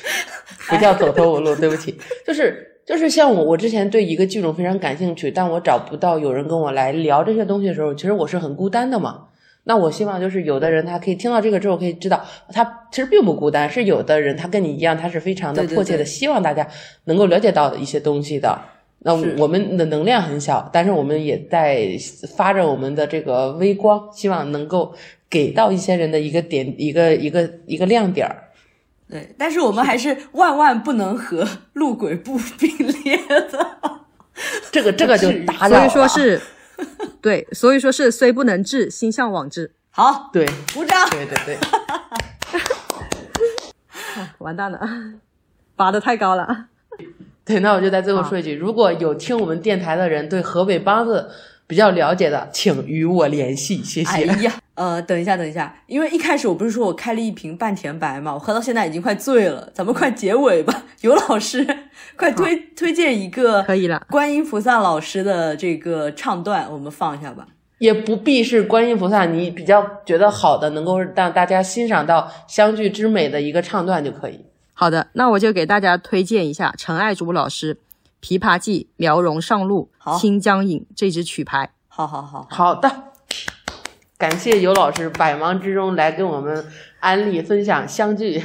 [0.68, 1.98] 不叫走投无路，对不起，
[2.28, 9.28] 就是就是像我，我之前对一个剧种非常感兴趣，但我找不到有人跟我来聊这些东西的时候，其实我是很孤单的嘛。
[9.66, 16.68] 那我希望就是有的人他可以听到这个之后，可以知道他其实并不孤单，是有的人他跟你一样，他是非常的迫切的希望大家
[17.04, 18.60] 能够了解到一些东西的。
[19.04, 21.90] 那我们的能量很小，但是我们也在
[22.36, 24.92] 发着我们的这个微光，希望能够
[25.30, 28.49] 给到一些人的一个点，一个一个一个亮点儿。
[29.10, 33.78] 对，但是我们还是万万不能和路轨不并列的。
[34.72, 35.86] 这个这个就打扰所。
[35.86, 36.40] 以说是，
[37.20, 39.72] 对，所以说是虽不能至，心向往之。
[39.90, 41.10] 好，对鼓掌。
[41.10, 41.58] 对对对，
[44.38, 44.80] 完蛋了，
[45.76, 46.68] 拔的太高了。
[47.44, 51.32] 对，那我就在最后说一句，如果有听我们电台的人对河北梆子
[51.70, 54.10] 比较了解的，请与我联系，谢谢。
[54.10, 60.86] 哎呀，呃，等一下，等一下，因为一开始我不是说我开了一瓶半甜白嘛，我喝到现在已经快醉了，咱们快结尾吧。
[61.02, 61.64] 尤老师，
[62.16, 67.46] 快推推荐一个可以了观音菩萨老师的这个唱段，我们放一下吧。
[67.78, 74.44] 也不必是观音菩萨，你比较觉得好的，能够让大家欣赏到相聚之美的一个唱段就可以。
[74.74, 77.76] 好的，那我就给大家推荐一下陈爱竹老师
[78.22, 81.72] 《琵琶记》《苗荣上路好》《清江引》这支曲牌。
[81.88, 82.90] 好好好好，好的，
[84.18, 86.66] 感谢尤老师百忙之中来跟我们
[87.00, 88.42] 安利分享相聚，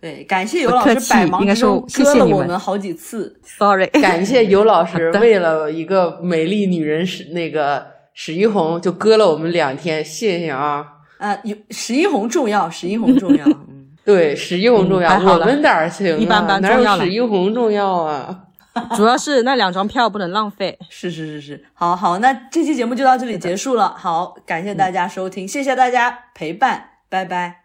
[0.00, 3.40] 对，感谢尤老师百忙之应该说中割了我们好几次。
[3.44, 10.86] Sorry， 感谢尤老师为了一个美丽女人史那个史一红就割了我们两天，谢谢啊。
[11.18, 13.44] 啊，有史一红重要，史一红重要。
[13.44, 16.16] 嗯， 对，史一红重要，我们哪儿行啊？
[16.16, 18.44] 一般般哪有史一红重要啊？
[18.96, 20.78] 主要是那两张票不能浪费。
[20.88, 23.94] 是是是是，好好，那这期节目就到这里结束了。
[23.96, 27.62] 好，感谢大家收听，谢谢大家陪伴，拜拜。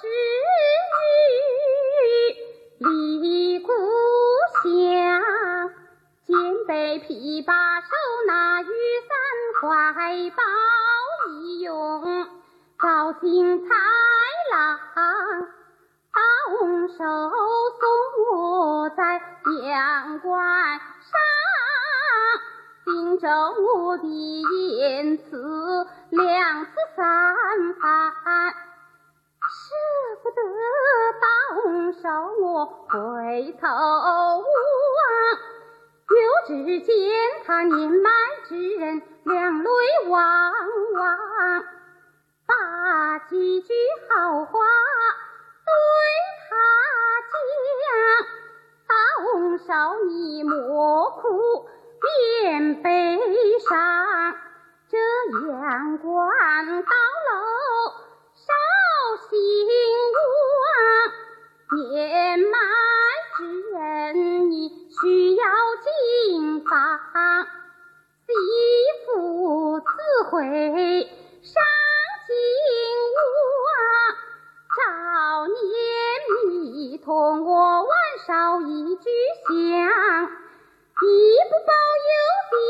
[0.00, 0.06] 是
[2.78, 3.72] 离故
[4.62, 4.68] 乡，
[6.26, 7.88] 肩背琵琶，手
[8.26, 8.66] 拿雨
[9.08, 9.16] 伞，
[9.60, 10.42] 怀抱
[11.32, 12.26] 一勇，
[12.80, 13.68] 照进豺
[14.52, 14.78] 狼，
[16.48, 17.04] 拱手送
[18.32, 19.20] 我在
[19.66, 21.20] 阳关上。
[22.86, 24.06] 荆州我的
[24.78, 27.04] 言辞两次三
[27.74, 28.12] 番，
[28.54, 29.74] 舍
[30.22, 30.40] 不得
[31.20, 34.40] 大红烧我回头望。
[36.08, 36.94] 又只见
[37.44, 38.10] 他年迈
[38.48, 39.70] 之人两泪
[40.08, 40.52] 汪
[40.94, 41.64] 汪，
[42.46, 43.74] 把几句
[44.08, 44.64] 好话
[45.66, 45.72] 对。
[49.20, 51.66] 红烧你莫哭，
[52.00, 53.18] 别悲
[53.68, 54.36] 伤。
[54.88, 54.96] 这
[55.48, 56.92] 阳关高
[57.28, 57.32] 楼
[58.34, 58.46] 少
[59.28, 59.36] 兴
[60.64, 62.56] 旺，年迈
[63.36, 63.38] 之
[63.72, 64.54] 人你
[64.90, 65.44] 需要
[65.82, 66.70] 谨防。
[68.26, 68.32] 媳
[69.06, 69.86] 妇自
[70.30, 70.36] 会
[71.42, 71.62] 上
[72.26, 72.32] 京
[73.66, 73.70] 望，
[74.78, 75.56] 少年
[76.50, 77.90] 你同我晚
[78.26, 79.02] 烧一炷
[79.48, 80.30] 香。
[81.00, 81.04] 一
[81.48, 81.72] 不保
[82.06, 82.10] 有
[82.52, 82.60] 爹，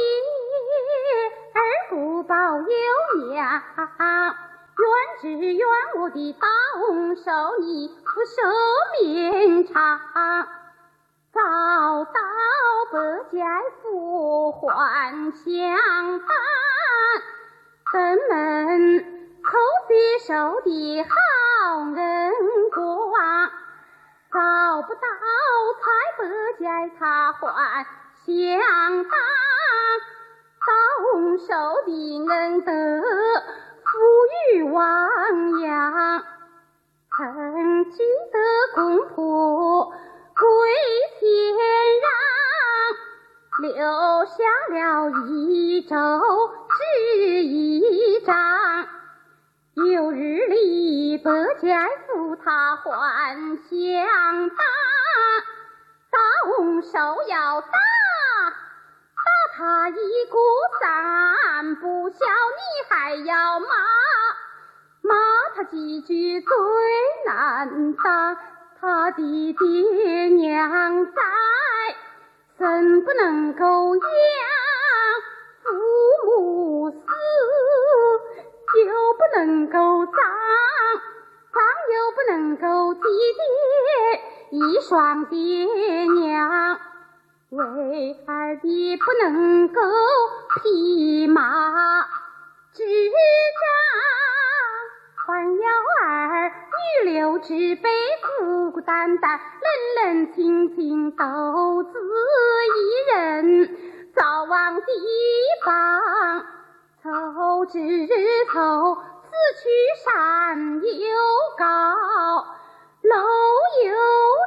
[1.55, 1.57] 二
[1.91, 2.67] 不保有
[3.27, 3.33] 娘。
[4.79, 4.83] 愿
[5.21, 5.61] 只愿
[5.99, 6.47] 我的大
[6.79, 7.23] 红手
[7.61, 8.37] 你福寿
[9.03, 10.01] 绵长，
[11.33, 11.41] 早
[12.05, 12.15] 到
[12.93, 12.97] 百
[13.33, 13.39] 家
[13.83, 16.29] 福还相伴，
[17.93, 17.97] 登
[18.31, 19.18] 门
[19.49, 19.57] 叩
[19.89, 20.69] 接受的
[21.05, 21.09] 好
[21.95, 22.33] 人
[22.71, 23.51] 光。
[24.31, 25.01] 找不到
[25.81, 25.85] 财
[26.19, 26.21] 百
[26.61, 26.65] 家
[26.99, 27.87] 他还
[28.27, 28.29] 相
[29.05, 29.11] 当，
[30.67, 30.71] 到
[31.39, 31.47] 手
[31.87, 31.89] 的
[32.29, 32.71] 恩德
[33.83, 33.89] 富
[34.53, 36.23] 裕汪洋，
[37.17, 38.37] 曾经的
[38.75, 40.45] 公婆归
[41.21, 41.25] 天
[42.03, 42.07] 让，
[43.63, 43.73] 留
[44.27, 44.37] 下
[44.69, 44.77] 了
[45.27, 45.97] 一粥
[46.69, 48.78] 纸一张。
[49.91, 51.31] 有日里百
[51.63, 54.65] 家福他还乡打，
[56.11, 59.95] 打红手要打，打他一
[60.31, 60.39] 鼓
[60.81, 63.67] 三不孝，你还要骂，
[65.03, 65.15] 骂
[65.57, 66.51] 他几句最
[67.27, 68.37] 难当。
[68.81, 71.23] 他的爹娘在，
[72.57, 74.03] 怎不能够养？
[78.77, 80.15] 又不能够葬，
[81.53, 81.63] 葬
[81.95, 84.21] 又不能够祭奠
[84.51, 85.67] 一双爹
[86.05, 86.79] 娘，
[87.51, 89.81] 为儿的不能够
[90.63, 92.07] 披麻
[92.75, 93.67] 执杖，
[95.17, 95.67] 还要
[96.07, 96.53] 儿
[97.03, 97.91] 女留之辈
[98.39, 101.99] 孤孤单单，冷冷清清独自
[102.77, 103.77] 一人，
[104.15, 104.93] 早往地
[105.65, 106.58] 方。
[107.01, 107.11] 手
[107.67, 107.79] 指
[108.53, 109.31] 头，此
[109.63, 109.69] 去
[110.05, 110.91] 山又
[111.57, 111.65] 高，
[113.03, 113.15] 路
[113.85, 113.95] 又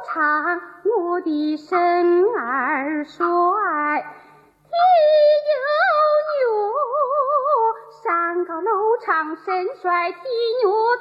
[0.06, 4.76] 长，我的身儿衰，天
[8.68, 10.18] 又长身衰体
[10.62, 10.96] 弱，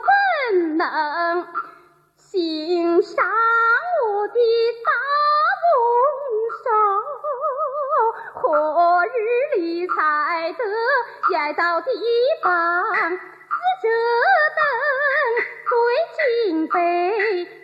[0.49, 1.47] 怎能
[2.15, 3.25] 欣赏
[4.05, 4.33] 我的
[4.85, 4.91] 大
[5.61, 5.69] 丰
[6.63, 7.10] 收？
[8.41, 9.09] 何日
[9.57, 9.93] 里才
[10.53, 10.63] 得
[11.37, 11.91] 挨到地
[12.41, 12.49] 方？
[13.81, 13.87] 只
[14.57, 14.61] 等
[15.69, 15.73] 对
[16.47, 16.75] 镜背，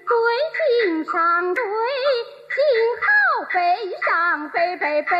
[0.07, 0.13] 对
[0.57, 1.63] 镜上对，
[2.55, 2.57] 今
[3.01, 3.05] 好
[3.53, 3.55] 背
[4.01, 5.15] 上背背背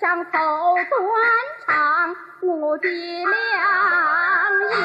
[0.00, 0.30] 上头
[0.90, 0.96] 断
[1.66, 3.30] 肠，我的良
[4.70, 4.76] 言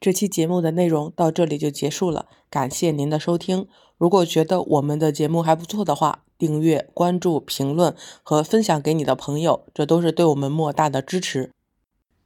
[0.00, 3.66] 这期节目的内容到这里就结束了，感谢您的收听。
[3.96, 11.50] 如果觉得我们的节目还不错的话，订阅、关注、评论和分享给你的朋友，这都是对我们莫大的支持。